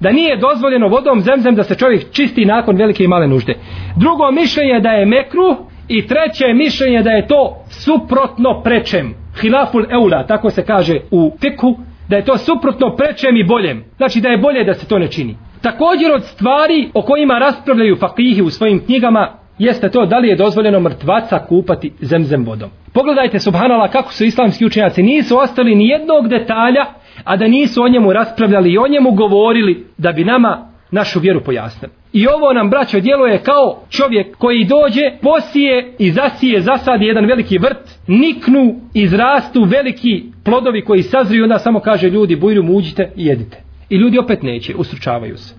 da 0.00 0.12
nije 0.12 0.36
dozvoljeno 0.36 0.88
vodom 0.88 1.20
zemzem 1.20 1.54
da 1.54 1.62
se 1.62 1.74
čovjek 1.74 2.12
čisti 2.12 2.44
nakon 2.44 2.76
velike 2.76 3.04
i 3.04 3.08
male 3.08 3.26
nužde. 3.26 3.54
Drugo 3.96 4.30
mišljenje 4.30 4.72
je 4.72 4.80
da 4.80 4.90
je 4.90 5.06
mekruh, 5.06 5.56
I 5.88 6.06
treće 6.06 6.54
mišljenje 6.54 7.02
da 7.02 7.10
je 7.10 7.26
to 7.26 7.64
suprotno 7.70 8.62
prečem. 8.64 9.14
Hilaful 9.40 9.84
eula, 9.90 10.26
tako 10.26 10.50
se 10.50 10.64
kaže 10.64 11.00
u 11.10 11.32
fiku, 11.40 11.76
da 12.08 12.16
je 12.16 12.24
to 12.24 12.38
suprotno 12.38 12.96
prečem 12.96 13.36
i 13.36 13.44
boljem. 13.44 13.84
Znači 13.96 14.20
da 14.20 14.28
je 14.28 14.38
bolje 14.38 14.64
da 14.64 14.74
se 14.74 14.88
to 14.88 14.98
ne 14.98 15.08
čini. 15.08 15.36
Također 15.62 16.12
od 16.14 16.24
stvari 16.24 16.90
o 16.94 17.02
kojima 17.02 17.38
raspravljaju 17.38 17.96
fakihi 17.96 18.42
u 18.42 18.50
svojim 18.50 18.84
knjigama 18.86 19.32
jeste 19.58 19.90
to 19.90 20.06
da 20.06 20.18
li 20.18 20.28
je 20.28 20.36
dozvoljeno 20.36 20.80
mrtvaca 20.80 21.38
kupati 21.48 21.92
zemzem 22.00 22.44
vodom. 22.44 22.70
Pogledajte 22.92 23.40
subhanala 23.40 23.88
kako 23.88 24.12
su 24.12 24.24
islamski 24.24 24.66
učenjaci 24.66 25.02
nisu 25.02 25.38
ostali 25.38 25.74
ni 25.74 25.88
jednog 25.88 26.28
detalja, 26.28 26.84
a 27.24 27.36
da 27.36 27.48
nisu 27.48 27.82
o 27.82 27.88
njemu 27.88 28.12
raspravljali 28.12 28.72
i 28.72 28.78
o 28.78 28.88
njemu 28.88 29.10
govorili 29.10 29.86
da 29.98 30.12
bi 30.12 30.24
nama 30.24 30.68
našu 30.90 31.20
vjeru 31.20 31.40
pojasnili. 31.40 31.92
I 32.12 32.26
ovo 32.26 32.52
nam, 32.52 32.70
braćo, 32.70 33.00
djeluje 33.00 33.42
kao 33.42 33.82
čovjek 33.90 34.36
koji 34.36 34.64
dođe, 34.64 35.02
posije 35.22 35.94
i 35.98 36.10
zasije, 36.10 36.60
zasadi 36.60 37.04
jedan 37.04 37.26
veliki 37.26 37.58
vrt, 37.58 37.98
niknu, 38.06 38.80
izrastu 38.94 39.64
veliki 39.64 40.24
plodovi 40.44 40.84
koji 40.84 41.02
sazriju, 41.02 41.42
onda 41.42 41.58
samo 41.58 41.80
kaže 41.80 42.10
ljudi, 42.10 42.36
bujru, 42.36 42.62
muđite 42.62 43.12
i 43.16 43.26
jedite. 43.26 43.62
I 43.90 43.96
ljudi 43.96 44.18
opet 44.18 44.42
neće, 44.42 44.74
ustručavaju 44.74 45.36
se. 45.36 45.54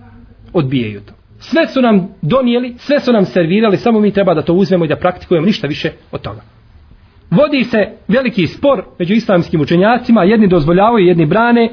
Odbijaju 0.52 1.00
to. 1.00 1.12
Sve 1.38 1.66
su 1.66 1.80
nam 1.80 2.08
donijeli, 2.22 2.74
sve 2.78 3.00
su 3.00 3.12
nam 3.12 3.24
servirali, 3.24 3.76
samo 3.76 4.00
mi 4.00 4.12
treba 4.12 4.34
da 4.34 4.42
to 4.42 4.54
uzmemo 4.54 4.84
i 4.84 4.88
da 4.88 4.96
praktikujemo 4.96 5.46
ništa 5.46 5.66
više 5.66 5.90
od 6.12 6.20
toga. 6.20 6.40
Vodi 7.30 7.64
se 7.64 7.78
veliki 8.08 8.46
spor 8.46 8.84
među 8.98 9.14
islamskim 9.14 9.60
učenjacima, 9.60 10.24
jedni 10.24 10.48
dozvoljavaju, 10.48 11.06
jedni 11.06 11.26
brane, 11.26 11.70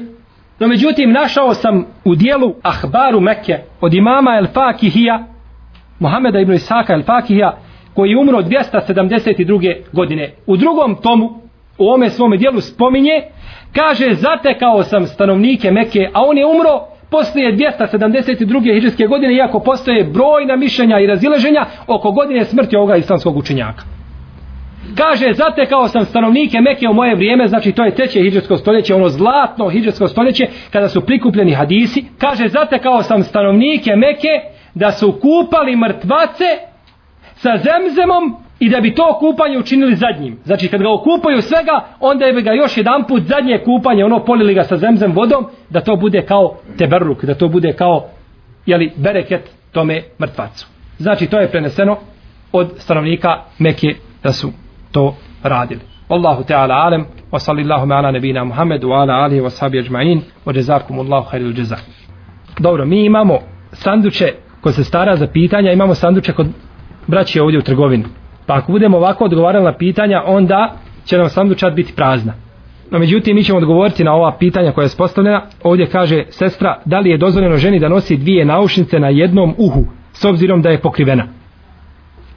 no 0.58 0.68
međutim 0.68 1.12
našao 1.12 1.54
sam 1.54 1.86
u 2.04 2.14
dijelu 2.14 2.54
Ahbaru 2.62 3.20
Mekke 3.20 3.58
od 3.80 3.94
imama 3.94 4.36
El 4.36 4.46
Fakihija, 4.46 5.26
Muhameda 5.98 6.40
ibn 6.40 6.52
Isaka 6.52 6.92
El 6.92 7.02
Fakihija, 7.02 7.58
koji 7.94 8.10
je 8.10 8.18
umro 8.18 8.38
272. 8.38 9.76
godine. 9.92 10.34
U 10.46 10.56
drugom 10.56 10.96
tomu, 11.02 11.26
u 11.78 11.88
ome 11.88 12.10
svome 12.10 12.36
dijelu 12.36 12.60
spominje, 12.60 13.22
kaže, 13.72 14.14
zatekao 14.14 14.82
sam 14.82 15.06
stanovnike 15.06 15.70
Mekke, 15.70 16.10
a 16.14 16.22
on 16.22 16.38
je 16.38 16.46
umro 16.46 16.80
poslije 17.10 17.56
272. 17.56 18.74
hiđarske 18.74 19.06
godine, 19.06 19.34
iako 19.34 19.60
postoje 19.60 20.04
brojna 20.04 20.56
mišljenja 20.56 21.00
i 21.00 21.06
razileženja 21.06 21.66
oko 21.86 22.12
godine 22.12 22.44
smrti 22.44 22.76
ovoga 22.76 22.96
islamskog 22.96 23.36
učenjaka. 23.36 23.95
Kaže, 24.94 25.32
zatekao 25.34 25.88
sam 25.88 26.04
stanovnike 26.04 26.60
Mekke 26.60 26.88
u 26.88 26.94
moje 26.94 27.14
vrijeme, 27.14 27.48
znači 27.48 27.72
to 27.72 27.84
je 27.84 27.94
treće 27.94 28.20
hiđarsko 28.20 28.56
stoljeće, 28.56 28.94
ono 28.94 29.08
zlatno 29.08 29.68
hiđarsko 29.68 30.08
stoljeće, 30.08 30.46
kada 30.70 30.88
su 30.88 31.00
prikupljeni 31.00 31.52
hadisi. 31.52 32.04
Kaže, 32.18 32.48
zatekao 32.48 33.02
sam 33.02 33.22
stanovnike 33.22 33.96
Mekke 33.96 34.40
da 34.74 34.92
su 34.92 35.12
kupali 35.12 35.76
mrtvace 35.76 36.44
sa 37.34 37.50
zemzemom 37.56 38.36
i 38.58 38.68
da 38.68 38.80
bi 38.80 38.94
to 38.94 39.16
kupanje 39.20 39.58
učinili 39.58 39.96
zadnjim. 39.96 40.38
Znači 40.44 40.68
kad 40.68 40.82
ga 40.82 40.92
okupaju 40.92 41.42
svega, 41.42 41.84
onda 42.00 42.32
bi 42.32 42.42
ga 42.42 42.52
još 42.52 42.76
jedan 42.76 43.04
put 43.08 43.22
zadnje 43.22 43.58
kupanje, 43.64 44.04
ono 44.04 44.24
polili 44.24 44.54
ga 44.54 44.64
sa 44.64 44.76
zemzem 44.76 45.12
vodom, 45.12 45.46
da 45.70 45.80
to 45.80 45.96
bude 45.96 46.22
kao 46.22 46.56
teberluk, 46.78 47.24
da 47.24 47.34
to 47.34 47.48
bude 47.48 47.72
kao 47.72 48.08
jeli, 48.66 48.92
bereket 48.96 49.50
tome 49.72 50.02
mrtvacu. 50.20 50.66
Znači 50.98 51.26
to 51.26 51.38
je 51.38 51.50
preneseno 51.50 51.96
od 52.52 52.72
stanovnika 52.78 53.42
Mekke 53.58 53.94
da 54.22 54.32
su 54.32 54.52
to 54.96 55.14
radili. 55.42 55.80
Allahu 56.08 56.44
Teala 56.44 56.74
alem, 56.74 57.04
wa 57.32 57.38
sallallahu 57.38 57.92
ala 57.92 58.12
nebina 58.12 58.44
Muhammedu, 58.44 58.88
wa 58.88 59.02
ala 59.02 59.14
alihi 59.24 59.40
wa 59.40 59.50
sahabi 59.50 59.78
ajma'in, 59.78 60.20
wa 60.46 60.52
jazakum 60.54 61.00
Allahu 61.00 61.28
khairil 61.30 61.54
jazak. 61.56 61.84
Dobro, 62.60 62.84
mi 62.86 63.04
imamo 63.04 63.38
sanduče 63.72 64.28
ko 64.60 64.72
se 64.72 64.84
stara 64.84 65.16
za 65.16 65.26
pitanja, 65.26 65.72
imamo 65.72 65.94
sanduče 65.94 66.32
kod 66.32 66.46
braće 67.06 67.42
ovdje 67.42 67.58
u 67.58 67.62
trgovini. 67.62 68.04
Pa 68.46 68.54
ako 68.54 68.72
budemo 68.72 68.96
ovako 68.96 69.24
odgovarali 69.24 69.64
na 69.64 69.76
pitanja, 69.76 70.22
onda 70.26 70.76
će 71.04 71.18
nam 71.18 71.28
sandučat 71.28 71.74
biti 71.74 71.92
prazna. 71.96 72.32
No 72.90 72.98
međutim, 72.98 73.36
mi 73.36 73.44
ćemo 73.44 73.58
odgovoriti 73.58 74.04
na 74.04 74.14
ova 74.14 74.36
pitanja 74.38 74.72
koja 74.72 74.84
je 74.84 74.90
postavljena. 74.98 75.42
Ovdje 75.62 75.86
kaže 75.86 76.24
sestra, 76.30 76.80
da 76.84 76.98
li 76.98 77.10
je 77.10 77.18
dozvoljeno 77.18 77.56
ženi 77.56 77.78
da 77.78 77.88
nosi 77.88 78.16
dvije 78.16 78.44
naušnice 78.44 78.98
na 78.98 79.08
jednom 79.08 79.54
uhu, 79.58 79.84
s 80.12 80.24
obzirom 80.24 80.62
da 80.62 80.70
je 80.70 80.80
pokrivena? 80.80 81.26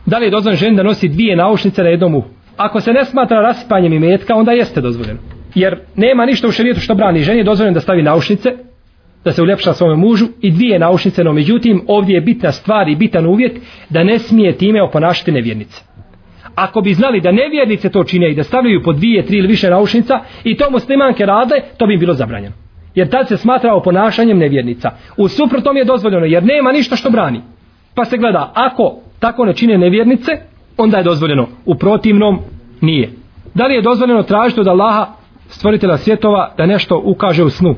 Da 0.06 0.18
li 0.18 0.26
je 0.26 0.32
dozvoljeno 0.32 0.60
ženi 0.60 0.76
da 0.76 0.84
nosi 0.84 1.08
dvije 1.08 1.36
naušnice 1.36 1.84
na 1.84 1.90
jednom 1.90 2.16
uhu? 2.16 2.39
Ako 2.60 2.82
se 2.82 2.94
ne 2.94 3.06
smatra 3.06 3.42
raspanjem 3.42 3.94
imetka, 3.94 4.36
onda 4.36 4.52
jeste 4.52 4.82
dozvoljeno. 4.82 5.20
Jer 5.56 5.80
nema 5.96 6.26
ništa 6.26 6.48
u 6.48 6.52
šarijetu 6.52 6.80
što 6.80 6.96
brani 6.96 7.20
ženi, 7.20 7.38
je 7.38 7.44
dozvoljeno 7.44 7.74
da 7.74 7.80
stavi 7.80 8.04
naušnice, 8.04 8.54
da 9.26 9.32
se 9.32 9.42
uljepša 9.42 9.74
svome 9.74 9.96
mužu 9.96 10.26
i 10.42 10.52
dvije 10.52 10.80
naušnice, 10.80 11.24
no 11.24 11.34
međutim 11.34 11.82
ovdje 11.88 12.14
je 12.14 12.22
bitna 12.22 12.52
stvar 12.52 12.90
i 12.90 12.96
bitan 12.96 13.26
uvjet 13.26 13.62
da 13.90 14.04
ne 14.04 14.20
smije 14.20 14.58
time 14.58 14.82
oponašati 14.84 15.32
nevjernice. 15.32 15.82
Ako 16.56 16.82
bi 16.82 16.94
znali 16.94 17.22
da 17.22 17.32
nevjernice 17.32 17.90
to 17.90 18.04
čine 18.04 18.32
i 18.32 18.36
da 18.36 18.44
stavljaju 18.44 18.84
po 18.84 18.94
dvije, 18.94 19.26
tri 19.26 19.38
ili 19.38 19.48
više 19.48 19.70
naušnica 19.70 20.20
i 20.44 20.58
to 20.58 20.72
muslimanke 20.72 21.26
rade, 21.26 21.56
to 21.78 21.88
bi 21.88 21.98
bilo 21.98 22.14
zabranjeno. 22.14 22.56
Jer 22.96 23.10
tad 23.10 23.28
se 23.28 23.38
smatra 23.38 23.76
oponašanjem 23.76 24.38
nevjernica. 24.38 24.92
U 25.18 25.28
suprotom 25.28 25.78
je 25.78 25.86
dozvoljeno 25.86 26.26
jer 26.26 26.44
nema 26.44 26.72
ništa 26.72 26.96
što 26.96 27.10
brani. 27.10 27.42
Pa 27.96 28.06
se 28.06 28.18
gleda, 28.18 28.52
ako 28.56 28.96
tako 29.20 29.46
ne 29.46 29.54
čine 29.54 29.78
nevjernice, 29.78 30.32
onda 30.80 30.98
je 30.98 31.04
dozvoljeno. 31.04 31.48
U 31.66 31.76
protivnom 31.76 32.40
nije. 32.82 33.10
Da 33.54 33.66
li 33.66 33.76
je 33.76 33.82
dozvoljeno 33.82 34.24
tražiti 34.24 34.60
od 34.60 34.68
Allaha 34.68 35.08
stvoritela 35.48 35.98
svjetova 35.98 36.54
da 36.58 36.66
nešto 36.66 37.02
ukaže 37.06 37.44
u 37.44 37.50
snu? 37.50 37.76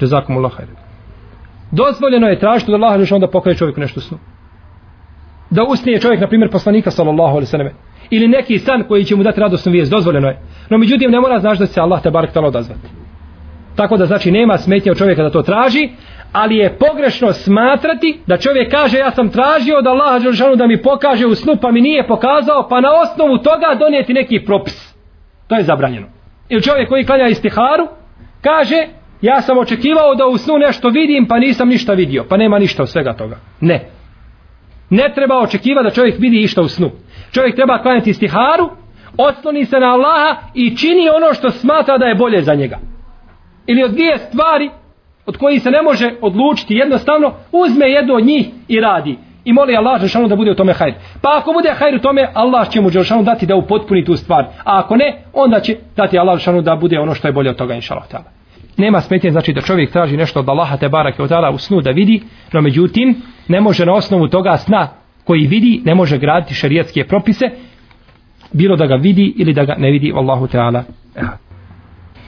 Jazakumullah 0.00 0.52
hajde. 0.56 0.72
Dozvoljeno 1.70 2.26
je 2.26 2.38
tražiti 2.38 2.72
od 2.72 2.82
Allaha 2.82 2.98
da 2.98 3.14
onda 3.14 3.28
pokaže 3.28 3.58
čovjeku 3.58 3.80
nešto 3.80 4.00
u 4.00 4.02
snu. 4.02 4.18
Da 5.50 5.62
usnije 5.64 6.00
čovjek, 6.00 6.20
na 6.20 6.28
primjer, 6.28 6.50
poslanika, 6.50 6.90
sallallahu 6.90 7.30
alaihi 7.30 7.46
sallam, 7.46 7.68
ili 8.10 8.28
neki 8.28 8.58
san 8.58 8.82
koji 8.88 9.04
će 9.04 9.16
mu 9.16 9.22
dati 9.22 9.40
radosnu 9.40 9.72
vijest, 9.72 9.90
dozvoljeno 9.90 10.28
je. 10.28 10.40
No, 10.70 10.78
međutim, 10.78 11.10
ne 11.10 11.20
mora 11.20 11.40
znaš 11.40 11.58
da 11.58 11.66
se 11.66 11.80
Allah 11.80 12.02
te 12.02 12.10
barek 12.10 12.32
talo 12.32 12.48
odazvati. 12.48 12.88
Tako 13.76 13.96
da, 13.96 14.06
znači, 14.06 14.30
nema 14.30 14.58
smetnje 14.58 14.90
od 14.90 14.98
čovjeka 14.98 15.22
da 15.22 15.30
to 15.30 15.42
traži, 15.42 15.90
ali 16.32 16.56
je 16.56 16.76
pogrešno 16.78 17.32
smatrati 17.32 18.20
da 18.26 18.36
čovjek 18.36 18.70
kaže 18.70 18.98
ja 18.98 19.10
sam 19.10 19.30
tražio 19.30 19.78
od 19.78 19.86
Allaha 19.86 20.18
Đelšanu 20.18 20.56
da 20.56 20.66
mi 20.66 20.82
pokaže 20.82 21.26
u 21.26 21.34
snu 21.34 21.56
pa 21.62 21.70
mi 21.70 21.80
nije 21.80 22.06
pokazao 22.06 22.66
pa 22.68 22.80
na 22.80 22.88
osnovu 23.02 23.38
toga 23.38 23.76
donijeti 23.78 24.12
neki 24.12 24.44
propis. 24.46 24.94
To 25.48 25.54
je 25.56 25.62
zabranjeno. 25.62 26.06
Ili 26.48 26.62
čovjek 26.62 26.88
koji 26.88 27.04
klanja 27.04 27.26
istiharu 27.26 27.86
kaže 28.42 28.76
ja 29.22 29.42
sam 29.42 29.58
očekivao 29.58 30.14
da 30.14 30.26
u 30.26 30.38
snu 30.38 30.58
nešto 30.58 30.88
vidim 30.88 31.26
pa 31.28 31.38
nisam 31.38 31.68
ništa 31.68 31.92
vidio. 31.92 32.24
Pa 32.28 32.36
nema 32.36 32.58
ništa 32.58 32.82
od 32.82 32.90
svega 32.90 33.12
toga. 33.12 33.36
Ne. 33.60 33.88
Ne 34.90 35.12
treba 35.14 35.38
očekivati 35.38 35.84
da 35.84 35.94
čovjek 35.94 36.14
vidi 36.18 36.36
išta 36.36 36.62
u 36.62 36.68
snu. 36.68 36.90
Čovjek 37.32 37.54
treba 37.54 37.82
klanjati 37.82 38.10
istiharu, 38.10 38.70
osloni 39.16 39.64
se 39.64 39.80
na 39.80 39.86
Allaha 39.86 40.36
i 40.54 40.76
čini 40.76 41.08
ono 41.08 41.34
što 41.34 41.50
smatra 41.50 41.98
da 41.98 42.06
je 42.06 42.14
bolje 42.14 42.42
za 42.42 42.54
njega. 42.54 42.78
Ili 43.66 43.84
od 43.84 43.90
dvije 43.90 44.18
stvari 44.18 44.70
od 45.28 45.36
koji 45.36 45.58
se 45.58 45.70
ne 45.70 45.82
može 45.82 46.10
odlučiti 46.20 46.74
jednostavno 46.74 47.32
uzme 47.52 47.86
jedno 47.86 48.14
od 48.14 48.24
njih 48.24 48.46
i 48.68 48.80
radi 48.80 49.18
i 49.44 49.52
moli 49.52 49.76
Allah 49.76 50.00
Đelšanu 50.00 50.28
da 50.28 50.36
bude 50.36 50.50
u 50.50 50.54
tome 50.54 50.72
hajr. 50.72 50.94
Pa 51.22 51.38
ako 51.38 51.52
bude 51.52 51.70
hajr 51.78 51.94
u 51.94 51.98
tome, 51.98 52.28
Allah 52.34 52.68
će 52.68 52.80
mu 52.80 52.90
Đelšanu 52.90 53.22
dati 53.22 53.46
da 53.46 53.56
upotpuni 53.56 54.04
tu 54.04 54.16
stvar. 54.16 54.44
A 54.44 54.78
ako 54.78 54.96
ne, 54.96 55.22
onda 55.32 55.60
će 55.60 55.76
dati 55.96 56.18
Allah 56.18 56.34
Đelšanu 56.34 56.62
da 56.62 56.76
bude 56.76 56.98
ono 56.98 57.14
što 57.14 57.28
je 57.28 57.32
bolje 57.32 57.50
od 57.50 57.56
toga, 57.56 57.74
inša 57.74 57.94
Allah 57.94 58.24
nema 58.78 59.00
smetnje 59.00 59.30
znači 59.30 59.52
da 59.52 59.60
čovjek 59.60 59.92
traži 59.92 60.16
nešto 60.16 60.40
od 60.40 60.48
Allaha 60.48 60.76
te 60.76 60.88
barake 60.88 61.22
od 61.22 61.30
u 61.54 61.58
snu 61.58 61.80
da 61.80 61.90
vidi, 61.90 62.22
no 62.52 62.60
međutim 62.60 63.22
ne 63.48 63.60
može 63.60 63.86
na 63.86 63.94
osnovu 63.94 64.28
toga 64.28 64.56
sna 64.56 64.88
koji 65.24 65.46
vidi, 65.46 65.82
ne 65.84 65.94
može 65.94 66.18
graditi 66.18 66.54
šerijatske 66.54 67.04
propise, 67.04 67.44
bilo 68.52 68.76
da 68.76 68.86
ga 68.86 68.94
vidi 68.94 69.34
ili 69.36 69.52
da 69.52 69.64
ga 69.64 69.74
ne 69.78 69.90
vidi 69.90 70.12
Allahu 70.16 70.46
Teala. 70.46 70.84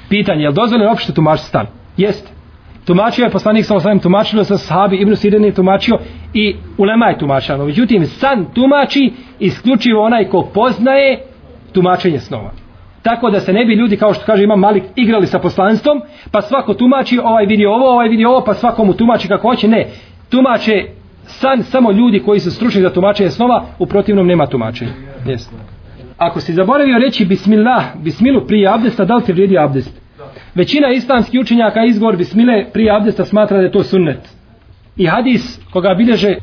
Pitanje, 0.08 0.42
je 0.42 0.48
li 0.48 0.54
dozvoljeno 0.54 0.92
opšte 0.92 1.14
tumačiti 1.14 1.48
stan? 1.48 1.66
Jeste. 1.96 2.39
Tumačio 2.84 3.24
je 3.24 3.30
poslanik 3.30 3.64
sa 3.64 3.76
osvijem, 3.76 3.98
tumačilo 3.98 4.44
sa 4.44 4.58
sahabi, 4.58 4.96
Ibn 4.96 5.16
Sirin 5.16 5.44
je 5.44 5.54
tumačio 5.54 5.98
i 6.34 6.56
Ulema 6.78 7.06
je 7.06 7.18
tumačio. 7.18 7.56
No, 7.56 7.64
međutim, 7.64 8.06
san 8.06 8.46
tumači 8.54 9.12
isključivo 9.38 10.04
onaj 10.04 10.28
ko 10.28 10.50
poznaje 10.54 11.22
tumačenje 11.72 12.18
snova. 12.18 12.50
Tako 13.02 13.30
da 13.30 13.40
se 13.40 13.52
ne 13.52 13.64
bi 13.64 13.74
ljudi, 13.74 13.96
kao 13.96 14.14
što 14.14 14.24
kaže 14.26 14.44
Imam 14.44 14.60
Malik, 14.60 14.82
igrali 14.96 15.26
sa 15.26 15.38
poslanstvom, 15.38 16.02
pa 16.30 16.42
svako 16.42 16.74
tumači 16.74 17.18
ovaj 17.18 17.46
vidi 17.46 17.66
ovo, 17.66 17.92
ovaj 17.92 18.08
vidi 18.08 18.24
ovo, 18.24 18.44
pa 18.44 18.54
svakomu 18.54 18.92
tumači 18.92 19.28
kako 19.28 19.48
hoće. 19.48 19.68
Ne, 19.68 19.86
tumače 20.30 20.84
san 21.26 21.62
samo 21.62 21.92
ljudi 21.92 22.20
koji 22.20 22.40
su 22.40 22.50
stručni 22.50 22.82
za 22.82 22.90
tumačenje 22.90 23.30
snova, 23.30 23.64
u 23.78 23.86
protivnom 23.86 24.26
nema 24.26 24.46
tumačenja. 24.46 24.92
Jesno. 25.26 25.58
Ako 26.18 26.40
si 26.40 26.52
zaboravio 26.52 26.98
reći 26.98 27.24
bismillah, 27.24 27.84
bismilu 27.96 28.46
prije 28.46 28.68
abdesta, 28.68 29.04
da 29.04 29.14
li 29.14 29.24
ti 29.24 29.32
vrijedi 29.32 29.58
abdest? 29.58 29.99
Većina 30.54 30.88
islamskih 30.92 31.40
učenjaka 31.40 31.84
izgovor 31.84 32.16
bismile 32.16 32.64
prije 32.72 32.96
abdesta 32.96 33.24
smatra 33.24 33.56
da 33.56 33.62
je 33.62 33.72
to 33.72 33.82
sunnet. 33.82 34.18
I 34.96 35.06
hadis 35.06 35.60
koga 35.72 35.94
bilježe 35.94 36.36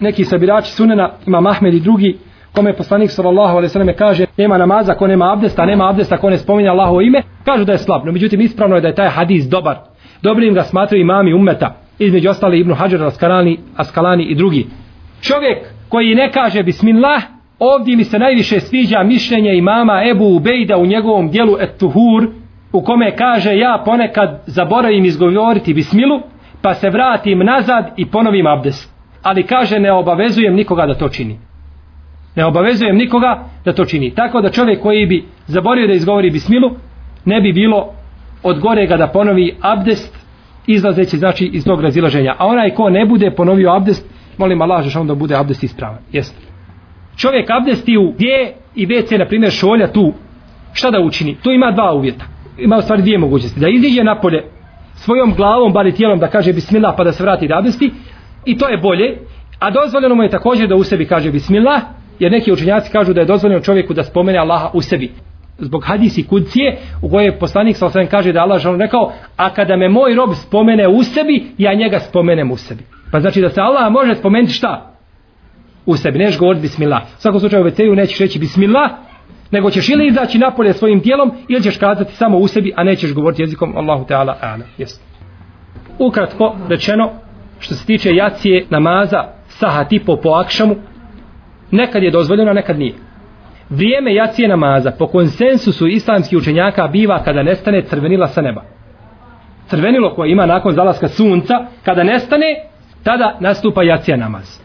neki 0.00 0.24
sabirači 0.24 0.72
sunena, 0.72 1.10
ima 1.26 1.40
Mahmed 1.40 1.74
i 1.74 1.80
drugi, 1.80 2.18
kome 2.52 2.72
poslanik 2.72 3.10
sallallahu 3.10 3.50
alejhi 3.50 3.64
ve 3.64 3.68
selleme 3.68 3.96
kaže 3.96 4.26
nema 4.36 4.58
namaza 4.58 4.94
ko 4.94 5.06
nema 5.06 5.32
abdesta, 5.32 5.66
nema 5.66 5.88
abdesta 5.90 6.16
ko 6.16 6.30
ne 6.30 6.38
spominje 6.38 6.68
Allahovo 6.68 7.00
ime, 7.00 7.22
kažu 7.44 7.64
da 7.64 7.72
je 7.72 7.78
slab. 7.78 8.06
No 8.06 8.12
međutim 8.12 8.40
ispravno 8.40 8.76
je 8.76 8.80
da 8.80 8.88
je 8.88 8.94
taj 8.94 9.08
hadis 9.08 9.48
dobar. 9.48 9.76
Dobrim 10.22 10.54
ga 10.54 10.62
smatraju 10.62 11.00
imami 11.00 11.34
ummeta, 11.34 11.74
između 11.98 12.30
ostali 12.30 12.60
Ibn 12.60 12.72
Hajar 12.72 13.00
al-Askalani, 13.00 13.56
Askalani 13.76 14.24
i 14.24 14.34
drugi. 14.34 14.66
Čovjek 15.22 15.58
koji 15.88 16.14
ne 16.14 16.32
kaže 16.32 16.62
bismillah, 16.62 17.22
ovdje 17.58 17.96
mi 17.96 18.04
se 18.04 18.18
najviše 18.18 18.60
sviđa 18.60 19.02
mišljenje 19.02 19.54
imama 19.54 20.02
Ebu 20.10 20.24
Ubejda 20.24 20.76
u 20.76 20.86
njegovom 20.86 21.30
dijelu 21.30 21.56
Et-Tuhur, 21.60 22.28
u 22.72 22.82
kome 22.82 23.16
kaže 23.16 23.56
ja 23.56 23.82
ponekad 23.84 24.42
zaboravim 24.46 25.04
izgovoriti 25.04 25.74
bismilu, 25.74 26.20
pa 26.62 26.74
se 26.74 26.90
vratim 26.90 27.38
nazad 27.38 27.92
i 27.96 28.06
ponovim 28.06 28.46
abdest. 28.46 28.94
Ali 29.22 29.42
kaže 29.42 29.78
ne 29.78 29.92
obavezujem 29.92 30.54
nikoga 30.54 30.86
da 30.86 30.94
to 30.94 31.08
čini 31.08 31.38
ne 32.38 32.44
obavezujem 32.44 32.96
nikoga 32.96 33.44
da 33.64 33.72
to 33.72 33.84
čini. 33.84 34.14
Tako 34.14 34.40
da 34.40 34.50
čovjek 34.50 34.82
koji 34.82 35.06
bi 35.06 35.24
zaborio 35.46 35.86
da 35.86 35.92
izgovori 35.92 36.30
bismilu, 36.30 36.70
ne 37.24 37.40
bi 37.40 37.52
bilo 37.52 37.92
od 38.42 38.60
gorega 38.60 38.96
da 38.96 39.06
ponovi 39.06 39.56
abdest 39.60 40.18
izlazeći 40.66 41.18
znači 41.18 41.50
iz 41.52 41.64
tog 41.64 41.80
razilaženja. 41.80 42.34
A 42.38 42.46
onaj 42.46 42.70
ko 42.70 42.90
ne 42.90 43.06
bude 43.06 43.30
ponovio 43.30 43.70
abdest, 43.70 44.06
molim 44.38 44.62
Allah 44.62 44.84
že 44.84 45.04
da 45.04 45.14
bude 45.14 45.34
abdest 45.34 45.62
ispravan. 45.62 45.98
Jeste. 46.12 46.46
Čovjek 47.16 47.50
abdesti 47.50 47.96
u 47.96 48.12
gdje 48.12 48.54
i 48.74 48.86
WC, 48.86 49.18
na 49.18 49.26
primjer 49.26 49.52
šolja 49.52 49.92
tu, 49.92 50.12
šta 50.72 50.90
da 50.90 51.00
učini? 51.00 51.36
Tu 51.42 51.50
ima 51.50 51.70
dva 51.70 51.92
uvjeta. 51.92 52.24
Ima 52.58 52.76
u 52.76 52.82
stvari 52.82 53.02
dvije 53.02 53.18
mogućnosti. 53.18 53.60
Da 53.60 53.68
iziđe 53.68 54.04
napolje 54.04 54.44
svojom 54.94 55.34
glavom, 55.34 55.72
bali 55.72 55.92
tijelom 55.92 56.18
da 56.18 56.28
kaže 56.28 56.52
bismillah 56.52 56.94
pa 56.96 57.04
da 57.04 57.12
se 57.12 57.22
vrati 57.22 57.48
da 57.48 57.58
abdesti 57.58 57.92
i 58.44 58.58
to 58.58 58.68
je 58.68 58.78
bolje 58.78 59.18
A 59.58 59.70
dozvoljeno 59.70 60.14
mu 60.14 60.22
je 60.22 60.30
također 60.30 60.68
da 60.68 60.76
u 60.76 60.84
sebi 60.84 61.06
kaže 61.06 61.30
bismillah, 61.30 61.82
jer 62.18 62.32
neki 62.32 62.52
učenjaci 62.52 62.92
kažu 62.92 63.12
da 63.12 63.20
je 63.20 63.26
dozvoljeno 63.26 63.62
čovjeku 63.62 63.94
da 63.94 64.04
spomene 64.04 64.38
Allaha 64.38 64.70
u 64.74 64.82
sebi. 64.82 65.12
Zbog 65.58 65.84
hadisi 65.84 66.26
kudcije 66.26 66.78
u 67.02 67.10
kojoj 67.10 67.24
je 67.24 67.38
poslanik 67.38 67.76
sa 67.76 67.86
osvijem 67.86 68.08
kaže 68.08 68.32
da 68.32 68.40
Allah 68.40 68.62
žalno 68.62 68.78
rekao, 68.78 69.12
a 69.36 69.54
kada 69.54 69.76
me 69.76 69.88
moj 69.88 70.14
rob 70.14 70.30
spomene 70.34 70.88
u 70.88 71.02
sebi, 71.02 71.46
ja 71.58 71.74
njega 71.74 71.98
spomenem 71.98 72.50
u 72.50 72.56
sebi. 72.56 72.84
Pa 73.12 73.20
znači 73.20 73.40
da 73.40 73.48
se 73.48 73.60
Allah 73.60 73.92
može 73.92 74.14
spomenuti 74.14 74.52
šta? 74.52 74.92
U 75.86 75.96
sebi, 75.96 76.18
neš 76.18 76.38
govoriti 76.38 76.62
bismillah. 76.62 77.02
U 77.02 77.20
svakom 77.20 77.40
slučaju 77.40 77.64
u 77.64 77.66
WC-u 77.66 77.94
nećeš 77.94 78.18
reći 78.18 78.38
bismillah, 78.38 78.90
nego 79.50 79.70
ćeš 79.70 79.88
ili 79.88 80.06
izaći 80.06 80.38
napolje 80.38 80.72
svojim 80.72 81.00
tijelom 81.00 81.32
ili 81.48 81.62
ćeš 81.62 81.76
kazati 81.76 82.16
samo 82.16 82.38
u 82.38 82.48
sebi, 82.48 82.72
a 82.76 82.84
nećeš 82.84 83.14
govoriti 83.14 83.42
jezikom 83.42 83.76
Allahu 83.76 84.04
Teala 84.04 84.36
Ana. 84.40 84.64
Yes. 84.78 85.00
Ukratko 85.98 86.56
rečeno, 86.68 87.10
što 87.58 87.74
se 87.74 87.86
tiče 87.86 88.14
jacije 88.14 88.66
namaza 88.70 89.24
saha 89.48 89.84
tipo 89.84 90.16
po 90.16 90.28
akšamu, 90.28 90.76
nekad 91.70 92.02
je 92.02 92.10
dozvoljeno, 92.10 92.52
nekad 92.52 92.78
nije. 92.78 92.94
Vrijeme 93.70 94.14
jacije 94.14 94.48
namaza 94.48 94.90
po 94.98 95.06
konsensusu 95.06 95.86
islamskih 95.86 96.38
učenjaka 96.38 96.88
biva 96.88 97.22
kada 97.24 97.42
nestane 97.42 97.82
crvenila 97.82 98.26
sa 98.26 98.42
neba. 98.42 98.62
Crvenilo 99.66 100.14
koje 100.14 100.30
ima 100.30 100.46
nakon 100.46 100.72
zalaska 100.72 101.08
sunca, 101.08 101.54
kada 101.84 102.04
nestane, 102.04 102.46
tada 103.04 103.36
nastupa 103.40 103.82
jacija 103.82 104.16
namaz. 104.16 104.60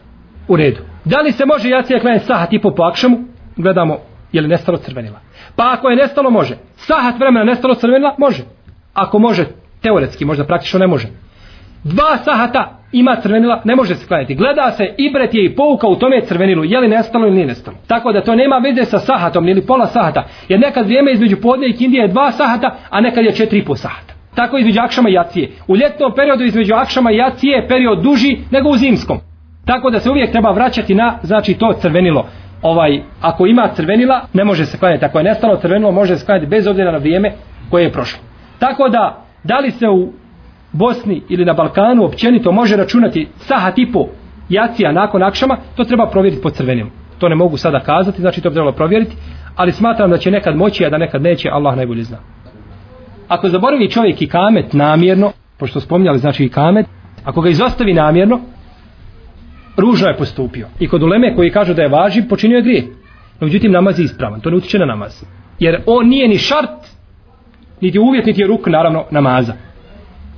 U 0.47 0.55
redu. 0.55 0.79
Da 1.05 1.21
li 1.21 1.31
se 1.31 1.45
može 1.45 1.69
jacija 1.69 1.99
klanjati 1.99 2.25
sahat 2.25 2.49
tipo 2.49 2.71
po 2.71 2.83
akšamu? 2.83 3.17
Gledamo 3.57 3.97
je 4.33 4.41
li 4.41 4.47
nestalo 4.47 4.77
crvenila. 4.77 5.19
Pa 5.55 5.73
ako 5.73 5.89
je 5.89 5.95
nestalo, 5.95 6.29
može. 6.29 6.57
Sahat 6.75 7.19
vremena 7.19 7.45
nestalo 7.45 7.75
crvenila, 7.75 8.15
može. 8.17 8.43
Ako 8.93 9.19
može, 9.19 9.45
teoretski, 9.81 10.25
možda 10.25 10.43
praktično 10.43 10.79
ne 10.79 10.87
može. 10.87 11.07
Dva 11.83 12.17
sahata 12.17 12.79
ima 12.91 13.15
crvenila, 13.15 13.61
ne 13.63 13.75
može 13.75 13.95
se 13.95 14.07
klanjati. 14.07 14.35
Gleda 14.35 14.71
se, 14.71 14.93
ibret 14.97 15.33
je 15.33 15.45
i 15.45 15.55
pouka 15.55 15.87
u 15.87 15.95
tome 15.95 16.21
crvenilu, 16.21 16.63
je 16.63 16.79
li 16.79 16.87
nestalo 16.87 17.27
ili 17.27 17.35
nije 17.35 17.47
nestalo. 17.47 17.77
Tako 17.87 18.11
da 18.11 18.23
to 18.23 18.35
nema 18.35 18.57
veze 18.57 18.85
sa 18.85 18.99
sahatom 18.99 19.47
ili 19.47 19.65
pola 19.65 19.87
sahata. 19.87 20.23
Jer 20.49 20.59
nekad 20.59 20.85
vrijeme 20.85 21.11
između 21.11 21.37
podne 21.41 21.67
i 21.67 21.73
kindije 21.73 22.01
je 22.01 22.07
dva 22.07 22.31
sahata, 22.31 22.75
a 22.89 23.01
nekad 23.01 23.25
je 23.25 23.35
četiri 23.35 23.59
i 23.59 23.65
po 23.65 23.75
sahata. 23.75 24.13
Tako 24.35 24.57
između 24.57 24.79
akšama 24.81 25.09
i 25.09 25.13
jacije. 25.13 25.51
U 25.67 25.75
ljetnom 25.75 26.11
periodu 26.15 26.43
između 26.43 26.73
akšama 26.73 27.11
i 27.11 27.17
jacije 27.17 27.55
je 27.55 27.67
period 27.67 28.03
duži 28.03 28.37
nego 28.51 28.69
u 28.69 28.77
zimskom. 28.77 29.17
Tako 29.65 29.89
da 29.89 29.99
se 29.99 30.09
uvijek 30.09 30.31
treba 30.31 30.51
vraćati 30.51 30.95
na, 30.95 31.19
znači, 31.23 31.53
to 31.53 31.73
crvenilo 31.73 32.27
ovaj, 32.63 33.01
ako 33.22 33.46
ima 33.46 33.70
crvenila, 33.75 34.22
ne 34.34 34.43
može 34.43 34.65
se 34.65 34.77
klanjati. 34.77 35.05
Ako 35.05 35.17
je 35.17 35.24
nestalo 35.24 35.58
crvenilo, 35.58 35.91
može 35.91 36.17
se 36.17 36.25
klanjati 36.25 36.48
bez 36.48 36.67
obzira 36.67 36.91
na 36.91 36.98
vrijeme 36.98 37.32
koje 37.70 37.84
je 37.84 37.91
prošlo. 37.91 38.20
Tako 38.60 38.89
da, 38.89 39.25
da 39.43 39.60
li 39.60 39.72
se 39.72 39.89
u 39.89 40.13
Bosni 40.72 41.22
ili 41.29 41.46
na 41.46 41.53
Balkanu 41.53 42.05
općenito 42.05 42.51
može 42.51 42.75
računati 42.75 43.27
saha 43.38 43.72
tipu 43.72 44.08
jacija 44.50 44.91
nakon 44.91 45.24
akšama, 45.24 45.58
to 45.75 45.84
treba 45.84 46.10
provjeriti 46.10 46.41
po 46.41 46.50
crvenilu. 46.50 46.89
To 47.17 47.29
ne 47.29 47.36
mogu 47.36 47.58
sada 47.58 47.79
kazati, 47.79 48.22
znači 48.22 48.41
to 48.41 48.50
bi 48.50 48.53
trebalo 48.53 48.75
provjeriti, 48.75 49.15
ali 49.55 49.72
smatram 49.72 50.10
da 50.10 50.17
će 50.17 50.32
nekad 50.32 50.55
moći, 50.55 50.86
a 50.86 50.89
da 50.89 50.98
nekad 50.98 51.22
neće, 51.22 51.50
Allah 51.50 51.75
najbolje 51.75 52.03
zna. 52.03 52.17
Ako 53.27 53.50
zaboravi 53.50 53.89
čovjek 53.89 54.22
i 54.22 54.27
kamet 54.27 54.74
namjerno, 54.74 55.32
pošto 55.60 55.79
spominjali 55.79 56.20
znači 56.20 56.46
i 56.46 56.50
kamet, 56.50 56.86
ako 57.24 57.41
ga 57.41 57.50
izostavi 57.50 57.93
namjerno, 57.93 58.39
ružno 59.77 60.07
je 60.07 60.17
postupio. 60.17 60.67
I 60.79 60.87
kod 60.87 61.03
uleme 61.03 61.35
koji 61.35 61.51
kažu 61.51 61.73
da 61.73 61.81
je 61.81 61.89
važiv, 61.89 62.23
počinio 62.29 62.55
je 62.55 62.61
grije. 62.61 62.83
No, 63.39 63.47
međutim, 63.47 63.71
namaz 63.71 63.99
je 63.99 64.05
ispravan. 64.05 64.41
To 64.41 64.49
ne 64.49 64.55
utiče 64.55 64.79
na 64.79 64.85
namaz. 64.85 65.23
Jer 65.59 65.81
on 65.85 66.07
nije 66.07 66.27
ni 66.27 66.37
šart, 66.37 66.87
niti 67.81 67.99
uvjet, 67.99 68.25
niti 68.25 68.41
je 68.41 68.47
ruk, 68.47 68.67
naravno, 68.67 69.05
namaza. 69.11 69.53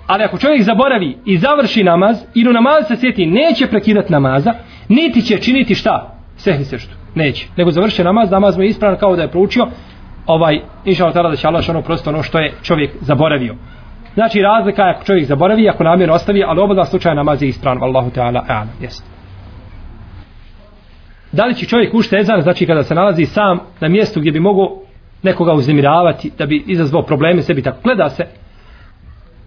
Ali 0.07 0.23
ako 0.23 0.37
čovjek 0.37 0.63
zaboravi 0.63 1.17
i 1.25 1.37
završi 1.37 1.83
namaz, 1.83 2.17
i 2.33 2.47
u 2.47 2.53
namaz 2.53 2.87
se 2.87 2.95
sjeti, 2.95 3.25
neće 3.25 3.67
prekidati 3.67 4.11
namaza, 4.11 4.53
niti 4.89 5.21
će 5.21 5.37
činiti 5.37 5.75
šta? 5.75 6.15
Sehni 6.37 6.65
se 6.65 6.77
što. 6.77 6.93
Neće. 7.15 7.47
Nego 7.57 7.71
završi 7.71 8.03
namaz, 8.03 8.31
namaz 8.31 8.57
mu 8.57 8.63
je 8.63 8.69
ispravan 8.69 8.97
kao 8.97 9.15
da 9.15 9.21
je 9.21 9.31
proučio, 9.31 9.67
ovaj, 10.25 10.59
inša 10.85 11.05
Allah 11.05 11.31
da 11.31 11.35
će 11.35 11.47
Allah 11.47 11.69
ono 11.69 11.81
prosto 11.81 12.09
ono 12.09 12.23
što 12.23 12.39
je 12.39 12.53
čovjek 12.63 12.91
zaboravio. 13.01 13.55
Znači 14.13 14.41
razlika 14.41 14.83
je 14.83 14.93
ako 14.95 15.05
čovjek 15.05 15.25
zaboravi, 15.25 15.69
ako 15.69 15.83
namjerno 15.83 16.15
ostavi, 16.15 16.43
ali 16.43 16.59
oba 16.59 16.85
slučaja 16.85 17.15
namaz 17.15 17.41
je 17.41 17.47
ispravan, 17.47 17.83
Allahu 17.83 18.09
Teala, 18.09 18.45
a'ala, 18.49 18.67
jeste 18.81 19.14
da 21.35 21.45
li 21.45 21.55
će 21.55 21.65
čovjek 21.65 21.93
ušte 21.93 22.17
ezan, 22.17 22.41
znači 22.41 22.65
kada 22.65 22.83
se 22.83 22.95
nalazi 22.95 23.25
sam 23.25 23.59
na 23.79 23.87
mjestu 23.87 24.19
gdje 24.19 24.31
bi 24.31 24.39
mogao 24.39 24.81
nekoga 25.23 25.53
uznemiravati, 25.53 26.31
da 26.37 26.45
bi 26.45 26.63
izazvao 26.67 27.01
probleme 27.01 27.41
sebi, 27.41 27.61
tako 27.61 27.77
gleda 27.83 28.09
se. 28.09 28.25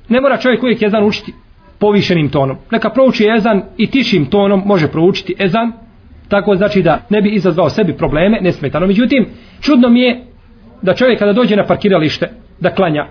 Ne 0.09 0.20
mora 0.20 0.37
čovjek 0.37 0.62
uvijek 0.62 0.83
ezan 0.83 1.05
učiti 1.05 1.33
povišenim 1.79 2.29
tonom. 2.29 2.57
Neka 2.70 2.90
prouči 2.90 3.29
ezan 3.37 3.62
i 3.77 3.90
tišim 3.90 4.27
tonom 4.27 4.62
može 4.66 4.88
proučiti 4.88 5.35
ezan, 5.38 5.72
tako 6.29 6.57
znači 6.57 6.83
da 6.83 7.01
ne 7.11 7.22
bi 7.22 7.31
izazvao 7.31 7.70
sebi 7.70 7.96
probleme, 7.96 8.38
nesmetano. 8.40 8.87
Međutim, 8.87 9.27
čudno 9.61 9.88
mi 9.88 10.01
je 10.01 10.24
da 10.83 10.94
čovjek 10.94 11.18
kada 11.18 11.33
dođe 11.33 11.57
na 11.57 11.66
parkiralište, 11.66 12.31
da 12.61 12.70
klanja, 12.70 13.07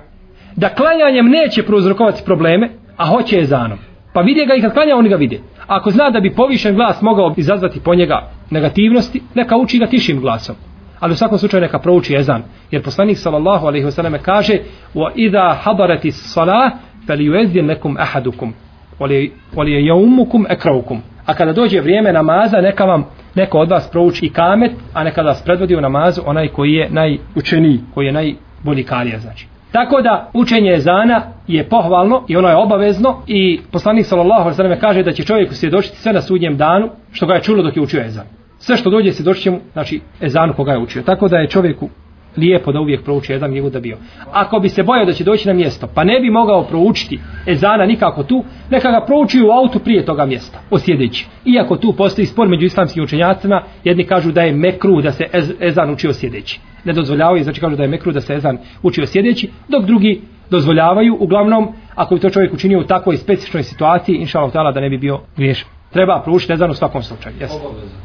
da 0.55 0.69
klanjanjem 0.69 1.25
neće 1.25 1.63
prouzrokovati 1.63 2.21
probleme, 2.25 2.69
a 2.97 3.05
hoće 3.05 3.39
ezanom. 3.39 3.77
Pa 4.13 4.21
vidi 4.21 4.45
ga 4.45 4.55
i 4.55 4.61
kad 4.61 4.73
klanja, 4.73 4.95
oni 4.95 5.09
ga 5.09 5.15
vide. 5.15 5.39
Ako 5.67 5.91
zna 5.91 6.09
da 6.09 6.19
bi 6.19 6.35
povišen 6.35 6.75
glas 6.75 7.01
mogao 7.01 7.33
izazvati 7.37 7.79
po 7.79 7.95
njega 7.95 8.36
negativnosti, 8.49 9.21
neka 9.35 9.57
uči 9.57 9.79
ga 9.79 9.87
tišim 9.87 10.21
glasom. 10.21 10.55
Ali 10.99 11.13
u 11.13 11.15
svakom 11.15 11.37
slučaju 11.37 11.61
neka 11.61 11.79
prouči 11.79 12.15
ezan. 12.15 12.43
Jer 12.71 12.83
poslanik 12.83 13.17
sallallahu 13.17 13.67
alaihi 13.67 13.85
wasallam 13.85 14.17
kaže 14.21 14.59
wa 14.95 15.11
idha 15.15 15.57
hadarati 15.63 16.11
salah 16.11 16.71
fel 17.07 17.19
yuezdin 17.19 17.65
nekum 17.65 17.97
ahadukum 17.99 18.53
wali 18.99 19.71
je 19.71 19.85
jaumukum 19.85 20.45
ekraukum. 20.49 21.01
A 21.25 21.33
kada 21.33 21.53
dođe 21.53 21.81
vrijeme 21.81 22.13
namaza, 22.13 22.61
neka 22.61 22.85
vam 22.85 23.05
neko 23.35 23.59
od 23.59 23.69
vas 23.69 23.91
prouči 23.91 24.25
i 24.25 24.29
kamet, 24.29 24.71
a 24.93 25.03
neka 25.03 25.21
vas 25.21 25.43
predvodi 25.43 25.75
u 25.75 25.81
namazu 25.81 26.21
onaj 26.25 26.47
koji 26.47 26.73
je 26.73 26.89
najučeniji, 26.89 27.79
koji 27.93 28.05
je 28.05 28.11
najbolji 28.11 28.83
karija, 28.83 29.19
znači. 29.19 29.47
Tako 29.71 30.01
da 30.01 30.29
učenje 30.33 30.73
ezana 30.73 31.21
je 31.47 31.69
pohvalno 31.69 32.23
i 32.27 32.37
ono 32.37 32.49
je 32.49 32.55
obavezno 32.55 33.21
i 33.27 33.59
poslanik 33.71 34.05
sallallahu 34.05 34.41
alejhi 34.41 34.53
ve 34.53 34.55
sellem 34.55 34.79
kaže 34.79 35.03
da 35.03 35.11
će 35.11 35.23
čovjeku 35.23 35.53
svjedočiti 35.53 35.97
sve 35.97 36.13
na 36.13 36.21
sudnjem 36.21 36.57
danu 36.57 36.89
što 37.11 37.25
ga 37.25 37.33
je 37.33 37.41
čulo 37.41 37.63
dok 37.63 37.75
je 37.75 37.81
učio 37.81 38.01
ezan. 38.01 38.25
Sve 38.59 38.77
što 38.77 38.89
dođe 38.89 39.11
svjedočit 39.11 39.43
će 39.43 39.51
mu, 39.51 39.59
znači 39.73 40.01
ezanu 40.21 40.53
koga 40.53 40.71
je 40.71 40.77
učio. 40.77 41.01
Tako 41.01 41.27
da 41.27 41.37
je 41.37 41.47
čovjeku 41.47 41.89
lijepo 42.37 42.71
da 42.71 42.79
uvijek 42.79 43.03
prouči 43.03 43.31
jedan 43.31 43.51
njegov 43.51 43.69
da 43.69 43.79
bio. 43.79 43.97
Ako 44.31 44.59
bi 44.59 44.69
se 44.69 44.83
bojao 44.83 45.05
da 45.05 45.13
će 45.13 45.23
doći 45.23 45.47
na 45.47 45.53
mjesto, 45.53 45.87
pa 45.93 46.03
ne 46.03 46.19
bi 46.19 46.29
mogao 46.29 46.63
proučiti 46.63 47.19
ezana 47.45 47.85
nikako 47.85 48.23
tu, 48.23 48.43
neka 48.69 48.91
ga 48.91 49.05
prouči 49.05 49.41
u 49.41 49.51
autu 49.51 49.79
prije 49.79 50.05
toga 50.05 50.25
mjesta, 50.25 50.59
osjedeći. 50.69 51.27
Iako 51.45 51.75
tu 51.75 51.93
postoji 51.93 52.25
spor 52.25 52.47
među 52.47 52.65
islamskim 52.65 53.03
učenjacima, 53.03 53.63
jedni 53.83 54.03
kažu 54.03 54.31
da 54.31 54.41
je 54.41 54.53
mekru 54.53 55.01
da 55.01 55.11
se 55.11 55.25
ez, 55.33 55.53
ezan 55.59 55.89
uči 55.89 56.07
osjedeći. 56.07 56.59
Ne 56.83 56.93
dozvoljavaju, 56.93 57.43
znači 57.43 57.61
kažu 57.61 57.75
da 57.75 57.83
je 57.83 57.89
mekru 57.89 58.11
da 58.11 58.21
se 58.21 58.33
ezan 58.33 58.57
uči 58.83 59.01
osjedeći, 59.01 59.49
dok 59.67 59.85
drugi 59.85 60.21
dozvoljavaju, 60.49 61.17
uglavnom, 61.19 61.67
ako 61.95 62.15
bi 62.15 62.21
to 62.21 62.29
čovjek 62.29 62.53
učinio 62.53 62.79
u 62.79 62.83
takvoj 62.83 63.17
specifičnoj 63.17 63.63
situaciji, 63.63 64.15
inša 64.15 64.39
Allah 64.39 64.73
da 64.73 64.81
ne 64.81 64.89
bi 64.89 64.97
bio 64.97 65.19
griješan. 65.37 65.67
Treba 65.93 66.21
proučiti 66.23 66.53
ezan 66.53 66.71
u 66.71 66.73
svakom 66.73 67.03
slučaju. 67.03 67.35
Jeste. 67.39 67.57
Obaveza. 67.57 67.95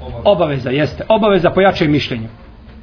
Obaveza. 0.00 0.30
Obaveza, 0.30 0.70
jeste. 0.70 1.04
Obaveza 1.08 1.50
po 1.50 1.60
jačem 1.60 1.90
mišljenju 1.90 2.28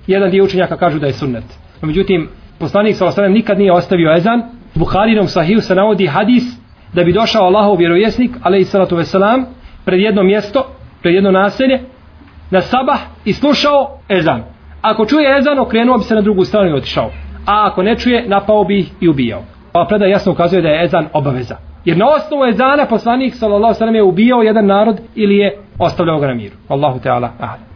jedan 0.07 0.31
dio 0.31 0.43
učenjaka 0.43 0.77
kažu 0.77 0.99
da 0.99 1.07
je 1.07 1.13
sunnet. 1.13 1.43
No, 1.81 1.87
međutim, 1.87 2.29
poslanik 2.59 2.95
s.a.v. 2.95 3.29
nikad 3.29 3.57
nije 3.57 3.73
ostavio 3.73 4.13
ezan. 4.13 4.41
Buharinom 4.75 5.27
sahiju 5.27 5.61
se 5.61 5.75
navodi 5.75 6.07
hadis 6.07 6.43
da 6.93 7.03
bi 7.03 7.13
došao 7.13 7.45
Allahov 7.45 7.77
vjerovjesnik, 7.77 8.31
ale 8.41 8.59
i 8.59 8.63
salatu 8.63 8.95
veselam, 8.95 9.45
pred 9.85 9.99
jedno 9.99 10.23
mjesto, 10.23 10.65
pred 11.01 11.15
jedno 11.15 11.31
naselje, 11.31 11.79
na 12.51 12.61
sabah 12.61 12.99
i 13.25 13.33
slušao 13.33 13.97
ezan. 14.09 14.43
Ako 14.81 15.05
čuje 15.05 15.37
ezan, 15.37 15.59
okrenuo 15.59 15.97
bi 15.97 16.03
se 16.03 16.15
na 16.15 16.21
drugu 16.21 16.43
stranu 16.43 16.69
i 16.69 16.73
otišao. 16.73 17.09
A 17.45 17.67
ako 17.71 17.83
ne 17.83 17.97
čuje, 17.97 18.25
napao 18.27 18.63
bi 18.63 18.79
ih 18.79 18.91
i 19.01 19.09
ubijao. 19.09 19.43
Ova 19.73 19.87
predaj 19.87 20.09
jasno 20.09 20.31
ukazuje 20.31 20.61
da 20.61 20.69
je 20.69 20.83
ezan 20.85 21.07
obaveza. 21.13 21.57
Jer 21.85 21.97
na 21.97 22.05
osnovu 22.09 22.45
ezana 22.45 22.85
poslanik 22.85 23.35
sallallahu 23.35 23.73
sallam 23.73 23.95
je 23.95 24.03
ubijao 24.03 24.41
jedan 24.41 24.65
narod 24.65 24.99
ili 25.15 25.37
je 25.37 25.57
ostavljao 25.79 26.19
ga 26.19 26.27
na 26.27 26.33
miru. 26.33 26.55
Allahu 26.69 26.99
Teala. 26.99 27.31
Ahad 27.39 27.70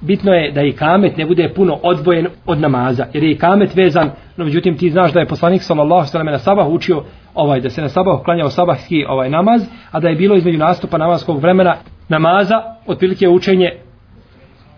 bitno 0.00 0.32
je 0.32 0.52
da 0.52 0.62
i 0.62 0.72
kamet 0.72 1.16
ne 1.16 1.26
bude 1.26 1.52
puno 1.56 1.78
odvojen 1.82 2.26
od 2.46 2.60
namaza, 2.60 3.06
jer 3.12 3.24
je 3.24 3.30
i 3.30 3.38
kamet 3.38 3.76
vezan, 3.76 4.10
no 4.36 4.44
međutim 4.44 4.78
ti 4.78 4.90
znaš 4.90 5.12
da 5.12 5.20
je 5.20 5.26
poslanik 5.26 5.62
sallallahu 5.62 6.08
sallam 6.08 6.26
na 6.26 6.38
sabah 6.38 6.66
učio 6.66 7.02
ovaj, 7.34 7.60
da 7.60 7.70
se 7.70 7.82
na 7.82 7.88
sabah 7.88 8.22
klanjao 8.24 8.50
sabahski 8.50 9.04
ovaj 9.08 9.30
namaz, 9.30 9.62
a 9.90 10.00
da 10.00 10.08
je 10.08 10.16
bilo 10.16 10.36
između 10.36 10.58
nastupa 10.58 10.98
namaskog 10.98 11.40
vremena 11.40 11.76
namaza, 12.08 12.62
otprilike 12.86 13.28
učenje 13.28 13.72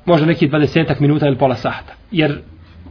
možda 0.07 0.27
neki 0.27 0.49
20 0.49 1.01
minuta 1.01 1.27
ili 1.27 1.39
pola 1.39 1.55
sata. 1.55 1.93
Jer 2.11 2.39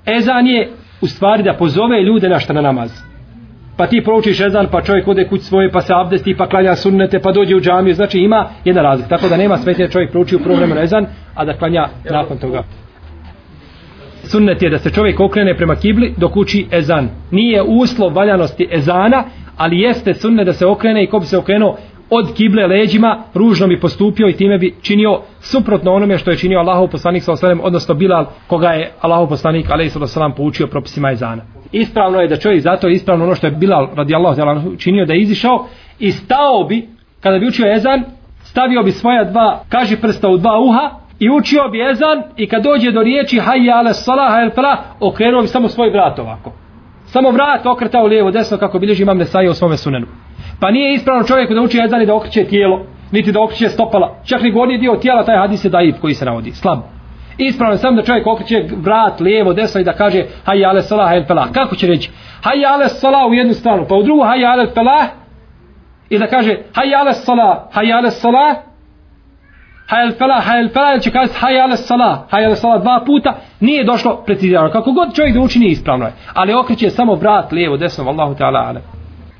ezan 0.06 0.48
je 0.48 0.72
u 1.02 1.08
stvari 1.08 1.44
da 1.44 1.54
pozove 1.54 2.04
ljude 2.04 2.30
na 2.30 2.40
šta 2.40 2.54
na 2.54 2.62
namaz 2.62 3.16
pa 3.78 3.88
ti 3.88 4.02
proučiš 4.04 4.40
ezan, 4.40 4.68
pa 4.72 4.82
čovjek 4.82 5.08
ode 5.08 5.28
kuć 5.28 5.42
svoje, 5.42 5.72
pa 5.72 5.82
se 5.82 5.94
abdesti, 5.96 6.36
pa 6.38 6.48
klanja 6.48 6.76
sunnete, 6.76 7.20
pa 7.20 7.32
dođe 7.32 7.56
u 7.56 7.62
džamiju, 7.62 7.94
znači 7.94 8.20
ima 8.20 8.50
jedan 8.66 8.84
razlik. 8.84 9.10
Tako 9.10 9.28
da 9.30 9.38
nema 9.38 9.58
smetnje 9.58 9.86
da 9.86 9.92
čovjek 9.92 10.12
prouči 10.12 10.36
u 10.36 10.40
prvom 10.40 10.58
vremenu 10.58 10.82
ezan, 10.82 11.06
a 11.36 11.46
da 11.46 11.54
klanja 11.54 11.88
nakon 12.12 12.38
toga. 12.38 12.63
Sunnet 14.24 14.62
je 14.62 14.70
da 14.70 14.78
se 14.78 14.92
čovjek 14.92 15.20
okrene 15.20 15.58
prema 15.58 15.76
kibli 15.76 16.13
dok 16.18 16.38
uči 16.38 16.68
ezan. 16.72 17.10
Nije 17.32 17.62
uslov 17.62 18.13
valjanosti 18.13 18.68
ezana, 18.72 19.24
ali 19.58 19.80
jeste 19.80 20.13
sunnet 20.13 20.46
da 20.46 20.54
se 20.54 20.66
okrene 20.66 21.04
i 21.04 21.08
ko 21.08 21.20
bi 21.20 21.26
se 21.26 21.38
okrenuo 21.38 21.78
od 22.10 22.34
kible 22.34 22.68
leđima, 22.68 23.24
ružno 23.34 23.68
bi 23.68 23.80
postupio 23.80 24.30
i 24.30 24.34
time 24.34 24.58
bi 24.58 24.76
činio 24.82 25.22
suprotno 25.40 25.94
onome 25.94 26.18
što 26.18 26.32
je 26.32 26.38
činio 26.38 26.60
Allahov 26.60 26.88
poslanik 26.88 27.24
sa 27.24 27.32
osanem, 27.32 27.60
odnosno 27.63 27.96
Bilal 27.96 28.26
koga 28.48 28.70
je 28.70 28.92
Allahov 29.02 29.30
poslanik 29.30 29.70
alaih 29.70 29.94
sallam 30.06 30.34
poučio 30.36 30.68
propisima 30.68 31.12
ezana. 31.12 31.44
Ispravno 31.71 32.19
je 32.19 32.27
da 32.27 32.36
čovjek 32.36 32.62
zato 32.62 32.88
je 32.88 32.93
ispravno 32.93 33.25
ono 33.25 33.36
što 33.36 33.47
je 33.47 33.51
Bilal 33.51 33.88
radijallahu 33.95 34.36
ta'ala 34.36 34.80
činio 34.80 35.06
da 35.06 35.13
je 35.13 35.21
izišao 35.21 35.65
i 35.99 36.12
stao 36.12 36.63
bi 36.63 36.88
kada 37.21 37.39
bi 37.39 37.47
učio 37.47 37.73
ezan, 37.75 38.03
stavio 38.43 38.84
bi 38.84 38.91
svoja 38.91 39.23
dva 39.23 39.60
kaži 39.69 39.97
prsta 40.01 40.30
u 40.30 40.38
dva 40.38 40.60
uha 40.62 40.89
i 41.19 41.30
učio 41.30 41.69
bi 41.71 41.82
ezan 41.91 42.23
i 42.38 42.47
kad 42.47 42.63
dođe 42.63 42.91
do 42.91 43.03
riječi 43.03 43.38
hayya 43.39 43.77
ala 43.77 43.93
salah 43.93 44.34
hayya 44.34 44.56
fala 44.56 44.77
okrenuo 44.99 45.41
bi 45.41 45.47
samo 45.47 45.67
svoj 45.67 45.89
vrat 45.89 46.19
ovako. 46.19 46.51
Samo 47.06 47.32
vrat 47.32 47.65
okretao 47.65 48.06
lijevo 48.06 48.32
desno 48.32 48.58
kako 48.58 48.80
bilježi 48.80 49.03
imam 49.03 49.17
Nesai 49.17 49.47
u 49.47 49.53
svome 49.53 49.77
sunenu. 49.77 50.08
Pa 50.60 50.71
nije 50.71 50.93
ispravno 50.93 51.23
čovjeku 51.23 51.53
da 51.53 51.62
uči 51.62 51.80
ezan 51.86 52.01
i 52.01 52.06
da 52.06 52.15
okreće 52.15 52.43
tijelo, 52.43 52.86
niti 53.12 53.32
da 53.32 53.43
okreće 53.43 53.69
stopala. 53.69 54.15
Čak 54.25 54.41
ni 54.41 54.51
gornji 54.51 54.77
dio 54.77 54.95
tijela, 54.95 55.25
taj 55.25 55.38
hadis 55.38 55.65
je 55.65 55.69
daif 55.69 55.95
koji 56.01 56.13
se 56.13 56.25
navodi, 56.25 56.51
slab. 56.51 56.80
Ispravno 57.38 57.73
je 57.73 57.78
sam 57.78 57.95
da 57.95 58.04
čovjek 58.04 58.28
okreće 58.28 58.63
vrat 58.78 59.19
lijevo, 59.19 59.54
desno 59.54 59.82
i 59.82 59.84
da 59.84 59.93
kaže 59.93 60.23
hayya 60.45 60.69
ale 60.69 60.82
salah 60.82 61.12
hayya 61.12 61.28
fala. 61.28 61.47
Kako 61.54 61.76
će 61.76 61.88
reći? 61.88 62.10
Hayya 62.43 62.73
ale 62.73 62.89
salah 62.89 63.26
u 63.30 63.34
jednu 63.34 63.54
stranu, 63.54 63.86
pa 63.89 63.95
u 63.95 64.04
drugu 64.04 64.21
hayya 64.21 64.52
ale 64.52 64.67
fala 64.73 65.06
i 66.10 66.17
da 66.17 66.28
kaže 66.28 66.58
hayya 66.73 67.00
ale 67.00 67.13
salah, 67.13 67.58
hayya 67.73 67.97
ale 67.97 68.12
salah, 68.12 68.58
hayal 69.88 70.13
fala 70.19 70.41
felah, 70.41 70.93
ili 70.93 71.02
će 71.02 71.12
kazati 71.12 71.39
hayal 71.39 71.76
sala 71.76 72.28
ale 72.30 72.56
salah 72.56 72.82
dva 72.82 73.04
puta 73.06 73.38
nije 73.60 73.84
došlo 73.84 74.23
precizirano 74.26 74.71
kako 74.71 74.91
god 74.91 75.15
čovjek 75.15 75.34
da 75.34 75.41
učini 75.41 75.67
ispravno 75.67 76.06
je 76.06 76.12
ali 76.34 76.54
okreće 76.54 76.89
samo 76.89 77.15
vrat 77.15 77.52
lijevo 77.52 77.78
desno 77.78 78.04
vallahu 78.04 78.36
taala 78.36 78.60
ale 78.60 78.82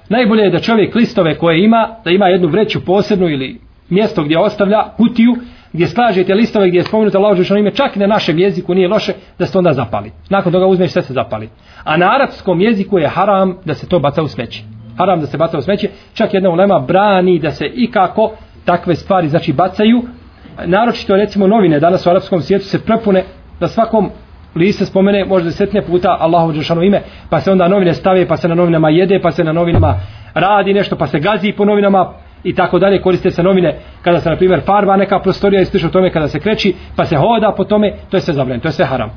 najbolje 0.10 0.44
je 0.44 0.50
da 0.50 0.60
čovjek 0.60 0.96
listove 0.96 1.38
koje 1.38 1.66
ima 1.66 1.90
da 2.04 2.12
ima 2.12 2.28
jednu 2.28 2.48
vreću 2.48 2.86
posebnu 2.86 3.30
ili 3.30 3.62
mjesto 3.90 4.24
gdje 4.24 4.40
ostavlja 4.40 4.84
kutiju 4.98 5.36
gdje 5.78 5.88
slažete 5.88 6.34
listove 6.34 6.68
gdje 6.68 6.80
je 6.80 6.84
spomenuto 6.84 7.18
Allahu 7.18 7.36
Đelešanu 7.36 7.60
ime 7.60 7.72
čak 7.72 7.96
i 7.96 8.00
na 8.00 8.08
našem 8.08 8.40
jeziku 8.40 8.74
nije 8.74 8.88
loše 8.88 9.14
da 9.40 9.46
se 9.46 9.58
onda 9.58 9.74
zapali. 9.74 10.12
Nakon 10.30 10.52
toga 10.52 10.66
uzmeš 10.66 10.92
sve 10.92 11.02
se 11.02 11.14
zapali. 11.14 11.50
A 11.84 11.98
na 11.98 12.16
arapskom 12.16 12.62
jeziku 12.62 13.00
je 13.00 13.08
haram 13.08 13.58
da 13.66 13.74
se 13.74 13.88
to 13.88 14.00
baca 14.00 14.24
u 14.24 14.28
smeće. 14.28 14.64
Haram 14.98 15.20
da 15.20 15.28
se 15.28 15.38
baca 15.38 15.58
u 15.58 15.62
smeće. 15.62 15.90
Čak 16.14 16.34
jedna 16.34 16.50
ulema 16.50 16.80
brani 16.80 17.40
da 17.40 17.52
se 17.52 17.66
ikako 17.66 18.32
takve 18.66 18.96
stvari 18.96 19.30
znači 19.30 19.54
bacaju. 19.54 20.02
Naročito 20.66 21.16
recimo 21.16 21.48
novine 21.48 21.80
danas 21.80 22.06
u 22.06 22.10
arapskom 22.10 22.42
svijetu 22.42 22.66
se 22.66 22.80
prepune 22.80 23.24
da 23.60 23.68
svakom 23.68 24.10
liste 24.56 24.86
spomene 24.86 25.26
možda 25.26 25.46
desetne 25.46 25.82
puta 25.82 26.18
Allahu 26.20 26.52
Đelešanu 26.52 26.84
ime 26.84 27.02
pa 27.30 27.40
se 27.40 27.52
onda 27.52 27.68
novine 27.68 27.94
stave 27.94 28.28
pa 28.28 28.38
se 28.38 28.48
na 28.48 28.56
novinama 28.56 28.90
jede 28.90 29.20
pa 29.22 29.32
se 29.32 29.44
na 29.44 29.54
novinama 29.54 30.00
radi 30.34 30.74
nešto 30.74 30.96
pa 30.96 31.08
se 31.08 31.20
gazi 31.20 31.52
po 31.52 31.66
novinama 31.66 32.14
i 32.48 32.56
tako 32.56 32.80
dalje 32.80 33.02
koriste 33.02 33.32
se 33.32 33.44
novine 33.44 33.80
kada 34.02 34.20
se 34.20 34.30
na 34.30 34.36
primjer 34.36 34.62
farba 34.66 34.98
neka 34.98 35.20
prostorija 35.20 35.62
i 35.62 35.86
o 35.86 35.90
tome 35.90 36.12
kada 36.12 36.28
se 36.28 36.40
kreći 36.40 36.76
pa 36.96 37.06
se 37.06 37.16
hoda 37.16 37.54
po 37.58 37.64
tome 37.64 37.94
to 38.10 38.18
je 38.18 38.22
sve 38.22 38.34
zabranjeno 38.34 38.62
to 38.62 38.68
je 38.68 38.72
sve 38.72 38.86
haram. 38.86 39.12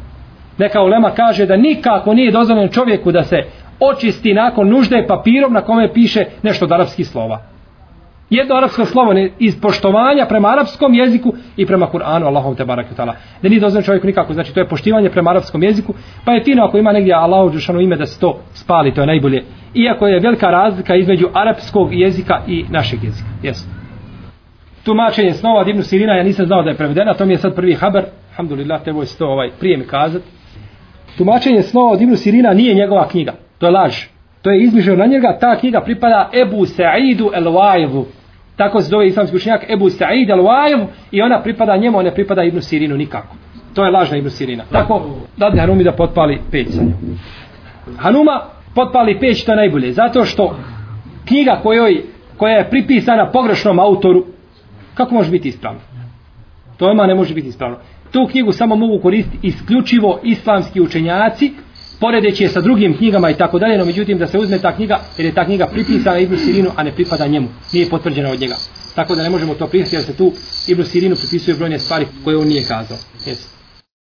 Neka 0.59 0.83
ulema 0.83 1.11
kaže 1.11 1.47
da 1.47 1.57
nikako 1.57 2.15
nije 2.15 2.33
dozvoljeno 2.33 2.69
čovjeku 2.69 3.13
da 3.13 3.23
se 3.23 3.37
očisti 3.81 4.35
nakon 4.35 4.69
nužde 4.69 5.05
papirom 5.09 5.53
na 5.53 5.61
kome 5.61 5.93
piše 5.93 6.25
nešto 6.43 6.65
od 6.65 6.73
arapskih 6.73 7.07
slova 7.07 7.43
jedno 8.31 8.57
arapsko 8.57 8.85
slovo 8.85 9.13
ne, 9.13 9.31
iz 9.39 9.61
poštovanja 9.61 10.27
prema 10.27 10.49
arapskom 10.49 10.95
jeziku 10.95 11.33
i 11.57 11.67
prema 11.67 11.87
Kur'anu 11.87 12.27
Allahom 12.27 12.57
te 12.57 12.65
barak 12.65 12.87
ta'ala. 12.97 13.15
Da 13.43 13.49
nije 13.49 13.61
dozvan 13.61 13.83
čovjeku 13.83 14.07
nikako, 14.07 14.33
znači 14.33 14.55
to 14.55 14.61
je 14.61 14.69
poštivanje 14.69 15.11
prema 15.11 15.31
arapskom 15.31 15.63
jeziku, 15.63 15.95
pa 16.25 16.33
je 16.33 16.45
fino 16.45 16.65
ako 16.65 16.79
ima 16.79 16.93
negdje 16.93 17.15
Allahu 17.15 17.51
Đušanu 17.51 17.81
ime 17.81 17.97
da 17.97 18.07
se 18.07 18.21
to 18.21 18.41
spali, 18.53 18.95
to 18.95 19.01
je 19.01 19.07
najbolje. 19.07 19.43
Iako 19.75 20.07
je 20.07 20.21
velika 20.21 20.47
razlika 20.47 20.97
između 20.97 21.27
arapskog 21.35 21.89
jezika 21.93 22.41
i 22.47 22.65
našeg 22.71 23.05
jezika. 23.05 23.29
Jesu. 23.43 23.67
Tumačenje 24.85 25.33
snova 25.33 25.61
od 25.61 25.69
Ibnu 25.69 25.83
Sirina, 25.83 26.15
ja 26.15 26.23
nisam 26.23 26.47
znao 26.47 26.63
da 26.63 26.71
je 26.71 26.77
prevedena, 26.77 27.15
to 27.15 27.27
mi 27.27 27.33
je 27.33 27.39
sad 27.39 27.55
prvi 27.55 27.75
haber, 27.75 28.05
alhamdulillah, 28.31 28.83
tebo 28.85 29.01
je 29.01 29.07
to 29.19 29.27
ovaj, 29.27 29.51
prije 29.61 29.77
mi 29.77 29.87
kazat. 29.87 30.23
Tumačenje 31.19 31.63
snova 31.63 31.93
od 31.93 32.03
Ibnu 32.03 32.17
Sirina 32.17 32.53
nije 32.53 32.75
njegova 32.75 33.09
knjiga, 33.09 33.33
to 33.59 33.67
je 33.67 33.73
laž. 33.73 33.95
To 34.43 34.51
je 34.51 34.63
izmišljeno 34.63 34.99
na 34.99 35.07
njega, 35.07 35.39
ta 35.41 35.57
knjiga 35.57 35.81
pripada 35.81 36.31
Ebu 36.43 36.67
Sa'idu 36.67 37.31
el-Wajevu, 37.35 38.05
tako 38.61 38.81
se 38.81 38.89
zove 38.89 39.07
islamski 39.07 39.37
učenjak 39.37 39.71
Ebu 39.71 39.91
Sa'id 39.91 40.29
al-Wajev 40.29 40.87
i 41.11 41.23
ona 41.23 41.43
pripada 41.43 41.77
njemu, 41.77 41.99
ona 41.99 42.09
ne 42.09 42.15
pripada 42.15 42.43
Ibnu 42.43 42.61
Sirinu 42.61 42.97
nikako. 42.97 43.37
To 43.75 43.85
je 43.85 43.91
lažna 43.91 44.17
Ibnu 44.17 44.31
Sirina. 44.31 44.65
Tako, 44.73 45.03
dadne 45.37 45.61
Hanumi 45.61 45.85
da 45.85 45.93
potpali 45.93 46.41
peć 46.51 46.69
sa 46.71 46.83
njom. 46.83 47.19
Hanuma 47.99 48.41
potpali 48.75 49.19
peć, 49.21 49.45
to 49.45 49.53
je 49.53 49.57
najbolje. 49.57 49.93
Zato 49.93 50.25
što 50.25 50.57
knjiga 51.25 51.61
kojoj, 51.63 52.03
koja 52.37 52.57
je 52.57 52.71
pripisana 52.71 53.31
pogrešnom 53.33 53.79
autoru, 53.79 54.25
kako 54.95 55.15
može 55.15 55.31
biti 55.31 55.49
ispravno? 55.49 55.81
To 56.77 56.93
ima 56.93 57.07
ne 57.07 57.15
može 57.15 57.35
biti 57.35 57.49
ispravno. 57.49 57.77
Tu 58.13 58.29
knjigu 58.31 58.53
samo 58.53 58.77
mogu 58.77 59.03
koristiti 59.03 59.47
isključivo 59.47 60.21
islamski 60.23 60.81
učenjaci, 60.81 61.53
poredeći 62.01 62.43
je 62.43 62.49
sa 62.49 62.61
drugim 62.61 62.97
knjigama 62.97 63.31
i 63.31 63.35
tako 63.35 63.59
dalje, 63.59 63.79
no 63.79 63.85
međutim 63.85 64.19
da 64.19 64.27
se 64.27 64.39
uzme 64.39 64.59
ta 64.59 64.77
knjiga, 64.77 65.01
jer 65.19 65.27
je 65.27 65.35
ta 65.35 65.45
knjiga 65.45 65.67
pripisana 65.67 66.19
Ibnu 66.19 66.39
Sirinu, 66.39 66.71
a 66.77 66.83
ne 66.83 66.93
pripada 66.93 67.27
njemu, 67.27 67.49
nije 67.73 67.89
potvrđena 67.89 68.31
od 68.31 68.41
njega. 68.41 68.57
Tako 68.95 69.15
da 69.15 69.23
ne 69.23 69.31
možemo 69.31 69.55
to 69.55 69.67
prihvatiti, 69.67 69.97
jer 69.97 70.05
se 70.05 70.17
tu 70.17 70.33
Ibnu 70.69 70.85
Sirinu 70.85 71.17
pripisuje 71.17 71.55
brojne 71.55 71.79
stvari 71.79 72.07
koje 72.25 72.37
on 72.37 72.49
nije 72.49 72.63
kazao. 72.63 72.99
Jesu. 73.27 73.60